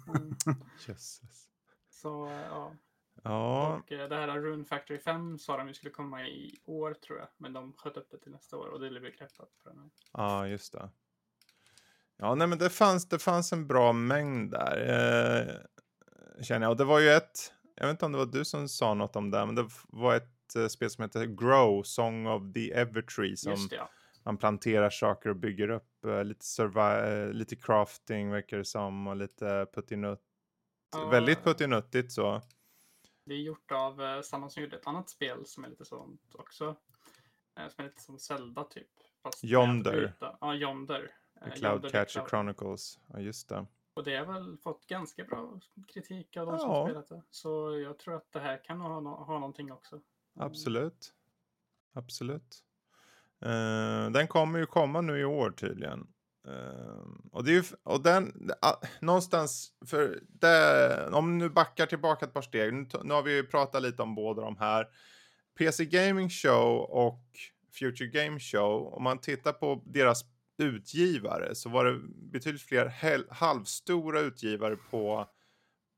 Mm. 0.08 0.34
Så, 2.04 2.30
ja. 2.50 2.72
Ja. 3.22 3.76
Och 3.76 3.92
eh, 3.92 4.08
det 4.08 4.16
här 4.16 4.40
Rune 4.40 4.64
Factory 4.64 4.98
5 4.98 5.38
sa 5.38 5.56
de 5.56 5.68
ju 5.68 5.74
skulle 5.74 5.90
komma 5.90 6.26
i 6.26 6.58
år 6.64 6.94
tror 6.94 7.18
jag. 7.18 7.28
Men 7.36 7.52
de 7.52 7.72
sköt 7.72 7.96
upp 7.96 8.10
det 8.10 8.18
till 8.18 8.32
nästa 8.32 8.56
år 8.56 8.66
och 8.66 8.80
det 8.80 8.90
blev 8.90 9.02
bekräftat. 9.02 9.48
På 9.62 9.68
den 9.68 9.78
här. 9.78 9.90
Ja, 10.12 10.48
just 10.48 10.72
det. 10.72 10.90
Ja, 12.16 12.34
nej, 12.34 12.46
men 12.46 12.58
det 12.58 12.70
fanns, 12.70 13.08
det 13.08 13.18
fanns 13.18 13.52
en 13.52 13.66
bra 13.66 13.92
mängd 13.92 14.50
där. 14.50 14.76
Eh, 16.38 16.42
känner 16.42 16.66
jag. 16.66 16.70
Och 16.70 16.76
det 16.76 16.84
var 16.84 17.00
ju 17.00 17.08
ett, 17.08 17.52
jag 17.74 17.86
vet 17.86 17.90
inte 17.90 18.04
om 18.06 18.12
det 18.12 18.18
var 18.18 18.26
du 18.26 18.44
som 18.44 18.68
sa 18.68 18.94
något 18.94 19.16
om 19.16 19.30
det, 19.30 19.46
men 19.46 19.54
det 19.54 19.68
var 19.88 20.14
ett 20.16 20.56
eh, 20.56 20.66
spel 20.66 20.90
som 20.90 21.02
heter 21.04 21.24
Grow, 21.24 21.82
Song 21.82 22.26
of 22.26 22.52
the 22.54 22.72
Evertree. 22.72 23.36
Som 23.36 23.68
det, 23.70 23.76
ja. 23.76 23.90
man 24.24 24.36
planterar 24.36 24.90
saker 24.90 25.30
och 25.30 25.36
bygger 25.36 25.68
upp. 25.68 26.04
Eh, 26.04 26.24
lite, 26.24 26.44
survi- 26.44 27.26
eh, 27.26 27.32
lite 27.32 27.56
crafting 27.56 28.30
verkar 28.30 28.56
det 28.56 28.64
som 28.64 29.06
och 29.06 29.16
lite 29.16 29.66
puttinutt. 29.74 30.20
Ja. 30.94 31.08
Väldigt 31.08 31.44
puttinuttigt 31.44 32.12
så. 32.12 32.42
Det 33.24 33.34
är 33.34 33.38
gjort 33.38 33.72
av 33.72 34.02
eh, 34.02 34.20
samma 34.20 34.50
som 34.50 34.62
gjorde 34.62 34.76
ett 34.76 34.86
annat 34.86 35.10
spel 35.10 35.46
som 35.46 35.64
är 35.64 35.68
lite 35.68 35.84
sånt 35.84 36.34
också. 36.34 36.76
Eh, 37.56 37.68
som 37.68 37.84
är 37.84 37.88
lite 37.88 38.02
som 38.02 38.18
Zelda 38.18 38.64
typ. 38.64 38.88
Fast 39.22 39.44
Yonder. 39.44 40.14
Ja, 40.40 40.54
Yonder. 40.54 41.10
Eh, 41.46 41.52
Cloud 41.52 41.90
Catcher. 41.92 42.26
Chronicles. 42.28 42.98
Ja, 43.06 43.18
just 43.20 43.48
det. 43.48 43.66
Och 43.94 44.04
det 44.04 44.16
har 44.16 44.26
väl 44.32 44.58
fått 44.58 44.86
ganska 44.86 45.24
bra 45.24 45.60
kritik 45.88 46.36
av 46.36 46.46
de 46.46 46.54
Ja. 46.54 46.58
som 46.60 46.86
spelat 46.86 47.08
det. 47.08 47.22
Så 47.30 47.78
jag 47.78 47.98
tror 47.98 48.14
att 48.16 48.32
det 48.32 48.40
här 48.40 48.64
kan 48.64 48.80
ha, 48.80 49.00
no- 49.00 49.24
ha 49.24 49.34
någonting 49.34 49.72
också. 49.72 49.94
Mm. 49.96 50.04
Absolut. 50.34 51.14
Absolut. 51.92 52.64
Eh, 53.40 54.10
den 54.10 54.28
kommer 54.28 54.58
ju 54.58 54.66
komma 54.66 55.00
nu 55.00 55.18
i 55.20 55.24
år 55.24 55.50
tydligen. 55.50 56.13
Eh, 56.48 57.04
och 57.32 57.44
det 57.44 57.50
är 57.50 57.54
ju, 57.54 57.62
och 57.82 58.02
den, 58.02 58.50
uh, 58.64 58.88
någonstans, 59.00 59.72
för 59.86 60.20
det, 60.28 61.08
om 61.12 61.38
nu 61.38 61.48
backar 61.48 61.86
tillbaka 61.86 62.26
ett 62.26 62.34
par 62.34 62.42
steg, 62.42 62.72
nu, 62.72 62.86
nu 63.04 63.14
har 63.14 63.22
vi 63.22 63.34
ju 63.34 63.46
pratat 63.46 63.82
lite 63.82 64.02
om 64.02 64.14
båda 64.14 64.42
de 64.42 64.56
här. 64.56 64.86
PC 65.58 65.84
Gaming 65.84 66.30
Show 66.30 66.78
och 66.80 67.22
Future 67.78 68.08
Game 68.08 68.40
Show, 68.40 68.94
om 68.94 69.02
man 69.02 69.18
tittar 69.18 69.52
på 69.52 69.82
deras 69.86 70.24
utgivare 70.58 71.54
så 71.54 71.68
var 71.68 71.84
det 71.84 72.00
betydligt 72.32 72.62
fler 72.62 72.92
halvstora 73.30 74.20
utgivare 74.20 74.76
på 74.76 75.28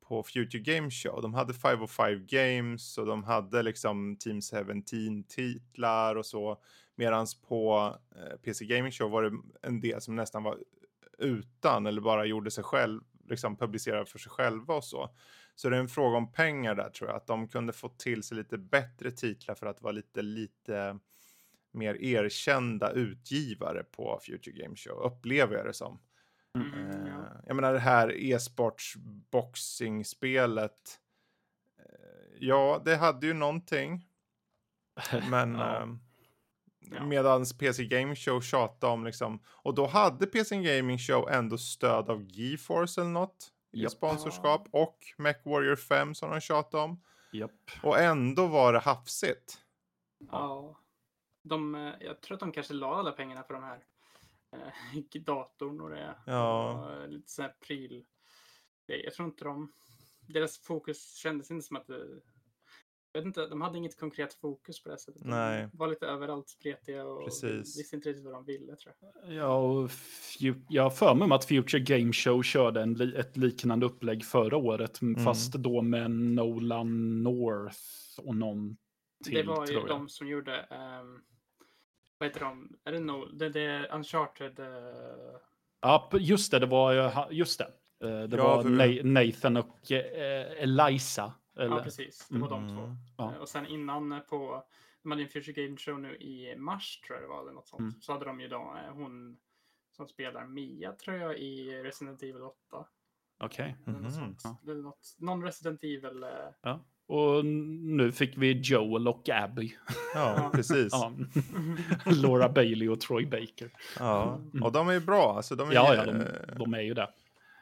på 0.08 0.22
Future 0.22 0.62
Game 0.62 0.90
Show. 0.90 1.22
De 1.22 1.34
hade 1.34 1.54
505 1.54 2.26
Games 2.26 2.98
och 2.98 3.06
de 3.06 3.24
hade 3.24 3.62
liksom 3.62 4.16
Team 4.16 4.40
17 4.40 5.22
titlar 5.22 6.16
och 6.16 6.26
så. 6.26 6.62
Medans 6.94 7.42
på 7.42 7.94
eh, 8.16 8.36
PC 8.36 8.64
Gaming 8.64 8.92
Show 8.92 9.10
var 9.10 9.22
det 9.22 9.32
en 9.62 9.80
del 9.80 10.00
som 10.00 10.16
nästan 10.16 10.42
var 10.42 10.58
utan 11.18 11.86
eller 11.86 12.00
bara 12.00 12.24
gjorde 12.24 12.50
sig 12.50 12.64
själv, 12.64 13.00
liksom 13.28 13.56
publicerade 13.56 14.06
för 14.06 14.18
sig 14.18 14.30
själva 14.30 14.74
och 14.74 14.84
så. 14.84 15.10
Så 15.54 15.70
det 15.70 15.76
är 15.76 15.80
en 15.80 15.88
fråga 15.88 16.16
om 16.16 16.32
pengar 16.32 16.74
där 16.74 16.90
tror 16.90 17.10
jag. 17.10 17.16
Att 17.16 17.26
de 17.26 17.48
kunde 17.48 17.72
få 17.72 17.88
till 17.88 18.22
sig 18.22 18.36
lite 18.36 18.58
bättre 18.58 19.10
titlar 19.10 19.54
för 19.54 19.66
att 19.66 19.82
vara 19.82 19.92
lite, 19.92 20.22
lite 20.22 20.98
mer 21.72 22.02
erkända 22.02 22.90
utgivare 22.90 23.84
på 23.84 24.20
Future 24.22 24.62
Game 24.62 24.76
Show, 24.76 25.02
upplever 25.02 25.56
jag 25.56 25.66
det 25.66 25.72
som. 25.72 25.98
Mm, 26.62 27.06
ja. 27.06 27.12
Eh, 27.12 27.40
Jag 27.46 27.56
menar 27.56 27.72
det 27.72 27.78
här 27.78 28.12
e-sports 28.16 28.94
boxing-spelet. 29.30 31.00
eh, 31.78 31.84
Ja, 32.40 32.82
det 32.84 32.96
hade 32.96 33.26
ju 33.26 33.32
någonting. 33.34 34.06
Men 35.30 35.54
Ja. 35.54 35.88
Ja. 36.90 37.04
medans 37.06 37.58
PC 37.58 37.84
Gaming 37.86 38.16
Show 38.16 38.40
tjatade 38.40 38.92
om 38.92 39.04
liksom. 39.04 39.42
Och 39.46 39.74
då 39.74 39.86
hade 39.86 40.26
PC 40.26 40.56
Gaming 40.62 40.98
Show 40.98 41.30
ändå 41.30 41.58
stöd 41.58 42.10
av 42.10 42.22
GeForce 42.22 43.00
eller 43.00 43.10
något. 43.10 43.52
I 43.72 43.82
Japp. 43.82 43.92
sponsorskap. 43.92 44.68
Och 44.72 44.98
MechWarrior 45.18 45.76
5 45.76 46.14
som 46.14 46.30
de 46.30 46.40
tjatade 46.40 46.82
om. 46.82 47.02
Japp. 47.32 47.52
Och 47.82 47.98
ändå 47.98 48.46
var 48.46 48.72
det 48.72 48.78
hafsigt. 48.78 49.58
Ja. 50.32 50.76
De, 51.44 51.74
eh, 51.74 51.92
jag 52.00 52.20
tror 52.20 52.34
att 52.34 52.40
de 52.40 52.52
kanske 52.52 52.74
la 52.74 52.94
alla 52.94 53.12
pengarna 53.12 53.42
på 53.42 53.52
de 53.52 53.62
här 53.62 53.78
eh, 54.52 55.20
datorn 55.26 55.80
och 55.80 55.90
det. 55.90 56.14
Ja. 56.26 56.72
Och 57.02 57.08
lite 57.08 57.30
så 57.30 57.42
här 57.42 57.54
pryl. 57.66 58.04
Jag 58.86 59.14
tror 59.14 59.28
inte 59.28 59.44
de... 59.44 59.72
Deras 60.28 60.58
fokus 60.58 61.14
kändes 61.14 61.50
inte 61.50 61.66
som 61.66 61.76
att 61.76 61.86
det... 61.86 62.06
Jag 63.12 63.20
vet 63.20 63.26
inte, 63.26 63.46
de 63.46 63.60
hade 63.60 63.78
inget 63.78 64.00
konkret 64.00 64.34
fokus 64.34 64.82
på 64.82 64.88
det 64.88 64.98
sättet. 64.98 65.22
Nej. 65.24 65.68
De 65.72 65.78
var 65.78 65.88
lite 65.88 66.06
överallt 66.06 66.48
spretiga 66.48 67.04
och 67.06 67.24
Precis. 67.24 67.78
visste 67.78 67.96
inte 67.96 68.08
riktigt 68.08 68.24
vad 68.24 68.34
de 68.34 68.44
ville 68.44 68.76
tror 68.76 68.94
jag. 69.00 69.32
Ja, 69.34 69.56
och 69.58 69.90
jag 70.68 70.82
har 70.82 70.90
för 70.90 71.14
mig 71.14 71.32
att 71.32 71.44
Future 71.44 71.80
Game 71.82 72.12
Show 72.12 72.42
körde 72.42 72.82
en 72.82 72.94
li 72.94 73.16
ett 73.16 73.36
liknande 73.36 73.86
upplägg 73.86 74.24
förra 74.24 74.56
året, 74.56 75.02
Mm. 75.02 75.24
fast 75.24 75.52
då 75.52 75.82
med 75.82 76.10
Nolan 76.10 77.22
North 77.22 77.78
och 78.18 78.36
någon 78.36 78.76
till, 79.24 79.34
det 79.34 79.42
var 79.42 79.66
ju 79.66 79.72
tror 79.72 79.88
jag. 79.88 79.98
de 80.00 80.08
som 80.08 80.28
gjorde... 80.28 80.60
ehm, 80.60 81.22
vad 82.18 82.28
heter 82.28 82.40
de? 82.40 82.76
Är 82.84 82.92
det, 82.92 83.00
no, 83.00 83.24
det, 83.32 83.48
det 83.48 83.60
är 83.60 83.94
Uncharted... 83.94 84.58
eh, 84.60 85.36
Ja, 85.80 86.10
just 86.20 86.50
det, 86.50 86.58
det 86.58 86.66
var 86.66 87.28
just 87.32 87.58
det. 87.58 87.64
Eh, 88.08 88.22
Det 88.28 88.36
Ja, 88.36 88.56
var 88.56 88.62
för- 88.62 88.68
Na- 88.68 89.02
Nathan 89.04 89.56
och 89.56 89.92
eh, 89.92 90.62
Eliza. 90.62 91.32
Eller? 91.56 91.76
Ja, 91.76 91.82
precis. 91.82 92.28
Det 92.28 92.38
var 92.38 92.48
de 92.50 92.68
två. 92.68 92.82
Mm. 92.82 92.96
Ja. 93.18 93.34
Och 93.40 93.48
sen 93.48 93.66
innan 93.66 94.20
på, 94.28 94.64
de 95.02 95.10
hade 95.10 95.22
en 95.22 95.28
Future 95.28 95.64
Game 95.66 95.76
Show 95.76 96.00
nu 96.00 96.16
i 96.16 96.56
mars 96.56 97.00
tror 97.00 97.16
jag 97.18 97.24
det 97.24 97.28
var, 97.28 97.40
eller 97.42 97.52
något 97.52 97.66
sånt. 97.68 97.80
Mm. 97.80 98.00
Så 98.00 98.12
hade 98.12 98.24
de 98.24 98.40
ju 98.40 98.48
då 98.48 98.76
hon 98.92 99.36
som 99.96 100.08
spelar 100.08 100.46
Mia 100.46 100.92
tror 100.92 101.16
jag 101.16 101.38
i 101.38 101.82
Resident 101.82 102.22
Evil 102.22 102.42
8. 102.42 102.86
Okej. 103.40 103.76
Eller 103.86 103.98
något 103.98 104.02
Mhm. 104.16 104.36
sånt. 104.38 104.62
Eller 104.68 104.82
något, 104.82 105.16
någon 105.18 105.42
Resident 105.42 105.84
Evil. 105.84 106.22
eh, 106.22 106.28
Ja. 106.62 106.80
Och 107.08 107.44
nu 107.44 108.12
fick 108.12 108.36
vi 108.36 108.52
Joel 108.52 109.08
och 109.08 109.28
Abby. 109.28 109.76
Ja, 110.14 110.50
precis. 110.54 110.88
Ja. 110.92 111.12
Laura 112.04 112.48
Bailey 112.48 112.88
och 112.88 113.00
Troy 113.00 113.26
Baker. 113.26 113.70
Ja. 113.98 114.34
Mm. 114.52 114.62
Och 114.62 114.72
de 114.72 114.88
är 114.88 114.92
ju 114.92 115.00
bra. 115.00 115.36
Alltså, 115.36 115.54
de 115.56 115.68
är, 115.70 115.74
Ja, 115.74 115.94
ja, 115.94 116.04
de, 116.04 116.20
eh, 116.20 116.26
de 116.58 116.74
är 116.74 116.80
ju 116.80 116.94
det. 116.94 117.08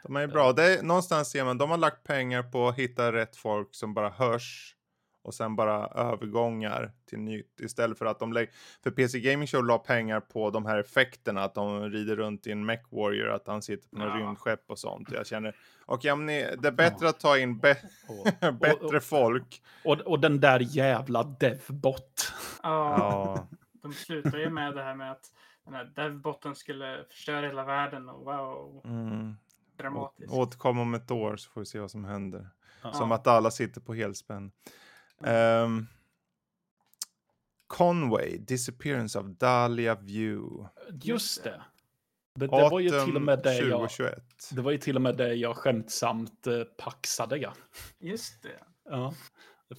De 0.05 0.17
är 0.17 0.27
bra. 0.27 0.53
Det 0.53 0.79
är, 0.79 0.83
någonstans 0.83 1.31
ser 1.31 1.45
man, 1.45 1.59
de 1.59 1.71
har 1.71 1.79
lagt 1.79 2.05
pengar 2.05 2.43
på 2.43 2.69
att 2.69 2.79
hitta 2.79 3.13
rätt 3.13 3.37
folk 3.37 3.75
som 3.75 3.95
bara 3.95 4.11
hörs 4.11 4.74
och 5.25 5.35
sen 5.35 5.57
bara 5.57 5.87
övergångar 5.87 6.93
till 7.09 7.19
nytt 7.19 7.61
istället 7.61 7.99
för 7.99 8.07
att 8.07 8.19
de 8.19 8.33
lägger, 8.33 8.53
för 8.83 8.91
PC 8.91 9.21
Gaming 9.21 9.47
Show 9.47 9.65
la 9.65 9.79
pengar 9.79 10.21
på 10.21 10.51
de 10.51 10.67
här 10.67 10.79
effekterna, 10.79 11.45
att 11.45 11.55
de 11.55 11.91
rider 11.91 12.17
runt 12.17 12.47
i 12.47 12.53
en 12.53 12.67
Mech 12.67 12.83
Warrior, 12.91 13.29
att 13.31 13.47
han 13.47 13.63
sitter 13.63 13.89
på 13.89 13.99
något 13.99 14.09
Ja. 14.09 14.27
rymdskepp 14.27 14.71
och 14.71 14.79
sånt. 14.79 15.09
Jag 15.13 15.27
känner, 15.27 15.57
okej, 15.87 16.13
om 16.13 16.27
ni, 16.27 16.57
det 16.59 16.69
är 16.69 16.73
bättre 16.73 17.09
att 17.09 17.21
ta 17.21 17.39
in 17.39 17.61
Och, 18.09 18.55
bättre 18.61 19.01
folk. 19.01 19.63
och, 19.85 20.01
och 20.01 20.21
den 20.21 20.41
där 20.41 20.61
jävla 20.61 21.23
Devbot. 21.23 22.33
Ja, 22.63 22.97
Ja, 22.99 23.47
de 23.83 23.93
slutar 23.93 24.39
ju 24.39 24.51
med 24.51 24.75
det 24.75 24.83
här 24.83 24.95
med 24.95 25.11
att 25.13 25.31
den 25.65 25.75
här 25.75 25.85
devbotten 25.85 26.55
skulle 26.55 27.05
förstöra 27.11 27.47
hela 27.47 27.65
världen 27.65 28.09
och 28.09 28.25
wow, 28.25 28.81
mm. 28.85 29.37
dramatiskt. 29.77 30.33
Återkom 30.33 30.79
om 30.79 30.95
ett 30.95 31.11
år 31.11 31.37
så 31.37 31.51
får 31.51 31.61
vi 31.61 31.67
se 31.67 31.81
vad 31.81 31.91
som 31.91 32.05
händer. 32.05 32.49
Ja. 32.83 32.93
Som 32.93 33.13
att 33.13 33.27
alla 33.27 33.51
sitter 33.51 33.81
på 33.81 33.95
helspänn. 33.95 34.53
Ehm, 35.25 35.87
Conway, 37.67 38.39
Disappearance 38.39 39.19
of 39.19 39.27
Dahlia 39.27 39.95
View. 39.95 40.69
Just 41.03 41.45
det. 41.45 41.63
Det, 42.35 42.47
det 42.47 42.69
var 42.71 42.81
ju 42.81 42.89
till 42.89 43.17
och 43.17 43.23
med 43.23 43.43
det 43.43 43.55
jag, 43.55 43.81
2021. 43.91 44.23
det 44.51 44.63
var 44.63 44.73
ju 44.73 44.79
till 44.79 44.97
och 44.97 45.03
med 45.03 45.17
det 45.17 45.35
jag 45.35 45.57
skämtsamt 45.57 46.47
eh, 46.47 46.63
paxade. 46.79 47.37
Ja. 47.37 47.53
Just 48.01 48.43
det. 48.43 48.61
Ja. 48.91 49.15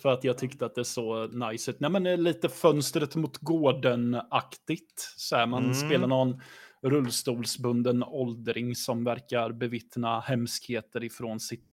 För 0.02 0.10
att 0.10 0.24
jag 0.24 0.38
tyckte 0.38 0.66
att 0.66 0.76
det 0.76 0.86
såg 0.86 1.34
nice 1.34 1.72
ut. 1.72 1.80
Nej, 1.80 1.90
men 1.92 2.06
eh, 2.06 2.18
lite 2.18 2.50
fönstret 2.50 3.16
mot 3.16 3.38
gården-aktigt. 3.38 5.14
Så 5.18 5.36
här, 5.36 5.46
man 5.48 5.64
Mm. 5.64 5.76
spelar 5.76 6.08
någon 6.08 6.42
rullstolsbunden 6.82 8.04
åldring 8.04 8.76
som 8.76 9.04
verkar 9.04 9.52
bevittna 9.52 10.20
hemskheter 10.20 11.04
ifrån 11.04 11.40
sitt... 11.40 11.66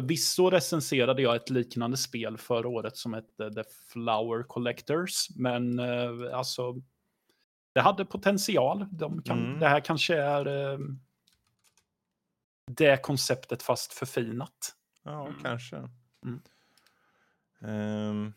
Förvisso 0.00 0.50
recenserade 0.50 1.22
jag 1.22 1.36
ett 1.36 1.50
liknande 1.50 1.96
spel 1.96 2.38
förra 2.38 2.68
året 2.68 2.96
som 2.96 3.14
hette 3.14 3.50
The 3.54 3.62
Flower 3.92 4.42
Collectors. 4.42 5.30
Men 5.36 5.78
eh, 5.78 6.10
alltså, 6.38 6.74
det 7.72 7.80
hade 7.80 8.04
potential. 8.04 8.86
De 8.90 9.22
kan, 9.22 9.38
Mm. 9.46 9.60
Det 9.60 9.68
här 9.68 9.80
kanske 9.80 10.16
är 10.16 10.72
eh, 10.72 10.78
det 12.70 13.02
konceptet 13.02 13.62
fast 13.62 13.92
förfinat. 13.92 14.74
Ja, 15.02 15.26
Mm. 15.26 15.42
kanske. 15.42 15.76
Mm. 16.24 16.40
Ehm, 17.60 18.32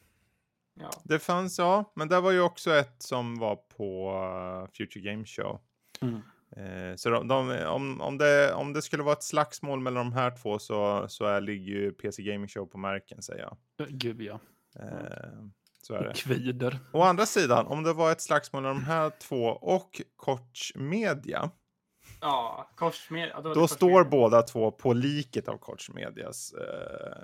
Ja. 0.74 0.90
det 1.04 1.20
fanns, 1.20 1.60
ja, 1.60 1.92
men 1.96 2.08
det 2.08 2.20
var 2.22 2.32
ju 2.32 2.42
också 2.42 2.72
ett 2.76 3.04
som 3.04 3.40
var 3.40 3.56
på 3.56 4.12
uh, 4.66 4.72
Future 4.78 5.12
Game 5.12 5.26
Show. 5.26 5.60
Mm. 6.02 6.22
Eh, 6.60 6.96
så 6.96 7.10
de, 7.10 7.28
de, 7.28 7.66
om, 7.66 8.02
om, 8.02 8.18
det, 8.18 8.54
om 8.54 8.74
det 8.74 8.82
skulle 8.82 9.04
vara 9.04 9.14
ett 9.14 9.24
slagsmål 9.24 9.80
mellan 9.80 10.06
de 10.10 10.14
här 10.14 10.32
två 10.32 10.60
så, 10.60 11.06
så 11.08 11.26
är, 11.26 11.42
ligger 11.42 11.72
ju 11.72 11.92
PC 11.92 12.24
Gaming 12.24 12.48
Show 12.48 12.66
på 12.66 12.78
märken 12.78 13.22
säger 13.22 13.42
jag. 13.42 13.58
Gud 13.90 14.22
ja. 14.22 14.40
Eh, 14.80 14.90
så 15.82 15.94
är 15.94 16.04
det. 16.04 16.14
Kvider. 16.16 16.80
Å 16.94 17.02
andra 17.02 17.26
sidan, 17.26 17.68
om 17.68 17.84
det 17.84 17.94
var 17.94 18.12
ett 18.12 18.22
slagsmål 18.22 18.62
mellan 18.62 18.78
de 18.78 18.84
här 18.84 19.12
två 19.20 19.46
och 19.46 20.02
Koch 20.16 20.72
Media, 20.76 21.52
Ja, 22.22 22.70
korsmed. 22.76 23.30
Ja, 23.30 23.42
då 23.42 23.54
det 23.54 23.68
står 23.68 24.04
båda 24.04 24.42
två 24.42 24.72
på 24.72 24.94
liket 24.94 25.48
av 25.48 25.58
Koch 25.58 25.90
Medias 25.94 26.54
eh, 26.54 27.24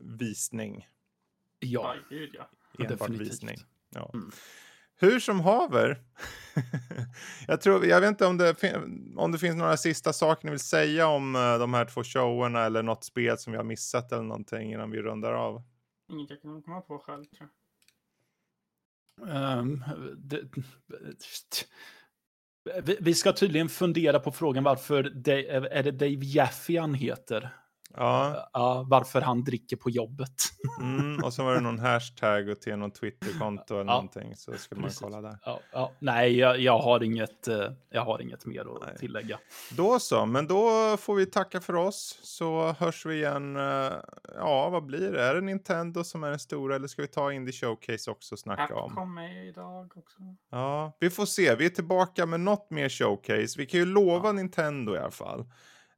visning. 0.00 0.88
Ja, 1.58 1.94
gud 2.08 2.30
ja. 2.34 2.50
Enbart 2.78 2.98
definitivt. 2.98 3.28
visning. 3.28 3.56
Ja. 3.90 4.10
Mm. 4.14 4.30
Hur 5.04 5.20
som 5.20 5.40
haver. 5.40 6.02
jag, 7.46 7.60
tror, 7.60 7.86
jag 7.86 8.00
vet 8.00 8.08
inte 8.08 8.26
om 8.26 8.38
det, 8.38 8.56
om 9.16 9.32
det 9.32 9.38
finns 9.38 9.56
några 9.56 9.76
sista 9.76 10.12
saker 10.12 10.44
ni 10.44 10.50
vill 10.50 10.60
säga 10.60 11.06
om 11.06 11.36
eh, 11.36 11.58
de 11.58 11.74
här 11.74 11.84
två 11.84 12.04
showerna 12.04 12.64
eller 12.64 12.82
något 12.82 13.04
spel 13.04 13.38
som 13.38 13.52
vi 13.52 13.56
har 13.56 13.64
missat 13.64 14.12
eller 14.12 14.22
någonting 14.22 14.72
innan 14.72 14.90
vi 14.90 15.02
rundar 15.02 15.32
av. 15.32 15.62
Inget 16.12 16.30
jag 16.30 16.42
kan 16.42 16.62
komma 16.62 16.80
på 16.80 16.98
själv 16.98 17.24
tror 17.24 17.48
jag. 17.48 17.64
Ehm, 19.28 19.84
det, 20.16 20.42
vi, 22.82 22.96
vi 23.00 23.14
ska 23.14 23.32
tydligen 23.32 23.68
fundera 23.68 24.20
på 24.20 24.32
frågan 24.32 24.64
varför 24.64 25.02
det, 25.02 25.48
är 25.48 25.82
det 25.82 25.90
Dave 25.90 26.24
Jaffe 26.24 26.80
han 26.80 26.94
heter? 26.94 27.50
Ja, 27.96 28.50
Ja, 28.52 28.86
varför 28.88 29.20
han 29.20 29.44
dricker 29.44 29.76
på 29.76 29.90
jobbet. 29.90 30.34
mm, 30.80 31.24
och 31.24 31.32
så 31.32 31.44
var 31.44 31.54
det 31.54 31.60
någon 31.60 31.78
hashtag 31.78 32.48
och 32.48 32.60
till 32.60 32.76
någon 32.76 32.90
Twitterkonto 32.90 33.74
eller 33.74 33.84
Ja, 33.84 33.94
någonting 33.94 34.36
så 34.36 34.52
skulle 34.52 34.80
man 34.80 34.90
kolla 35.00 35.20
där. 35.20 35.38
Ja, 35.44 35.60
ja, 35.72 35.92
nej, 35.98 36.38
jag, 36.38 36.58
jag, 36.60 36.78
har 36.78 37.02
inget, 37.02 37.48
eh, 37.48 37.70
jag 37.90 38.04
har 38.04 38.22
inget 38.22 38.46
mer 38.46 38.60
att 38.60 38.82
Nej. 38.86 38.96
tillägga. 38.98 39.38
Då 39.76 39.98
så, 39.98 40.26
men 40.26 40.46
då 40.46 40.96
får 40.96 41.14
vi 41.14 41.26
tacka 41.26 41.60
för 41.60 41.74
oss 41.76 42.18
så 42.22 42.72
hörs 42.78 43.06
vi 43.06 43.14
igen. 43.14 43.56
eh, 43.56 43.92
Ja, 44.38 44.68
vad 44.70 44.84
blir 44.86 45.12
det? 45.12 45.22
Är 45.22 45.34
det 45.34 45.40
Nintendo 45.40 46.04
som 46.04 46.24
är 46.24 46.30
den 46.30 46.38
stora 46.38 46.76
eller 46.76 46.88
ska 46.88 47.02
vi 47.02 47.08
ta 47.08 47.32
Indie 47.32 47.52
Showcase 47.52 48.10
också 48.10 48.34
och 48.34 48.38
snacka 48.38 48.74
om? 48.76 48.88
Capcom 48.90 49.18
är 49.18 49.48
idag 49.48 49.92
också. 49.96 50.18
Ja, 50.50 50.96
vi 51.00 51.10
får 51.10 51.26
se. 51.26 51.54
Vi 51.54 51.64
är 51.66 51.70
tillbaka 51.70 52.26
med 52.26 52.40
något 52.40 52.70
mer 52.70 52.88
showcase. 52.88 53.54
Vi 53.58 53.66
kan 53.66 53.80
ju 53.80 53.86
lova 53.86 54.32
Nintendo 54.32 54.94
i 54.94 54.98
alla 54.98 55.10
fall. 55.10 55.44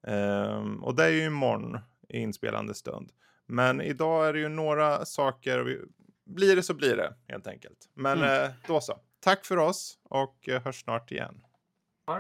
Ehm, 0.07 0.85
och 0.85 0.95
det 0.95 1.05
är 1.05 1.09
ju 1.11 1.25
imorgon 1.25 1.79
i 2.09 2.19
inspelande 2.19 2.75
stund. 2.75 3.13
Men 3.47 3.81
idag 3.81 4.29
är 4.29 4.33
det 4.33 4.39
ju 4.39 4.49
några 4.49 5.05
saker. 5.05 5.59
Vi... 5.59 5.81
Blir 6.25 6.57
det 6.57 6.63
så 6.63 6.75
blir 6.75 6.97
det 6.97 7.15
helt 7.29 7.47
enkelt. 7.47 7.89
Men 7.95 8.19
Mm. 8.19 8.43
eh, 8.45 8.51
då 8.67 8.81
så. 8.81 9.01
Tack 9.21 9.45
för 9.45 9.57
oss 9.57 9.99
och 10.03 10.49
eh, 10.49 10.63
hörs 10.63 10.81
snart 10.83 11.13
igen. 11.13 11.43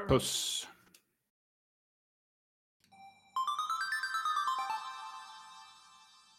Puss. 0.08 0.68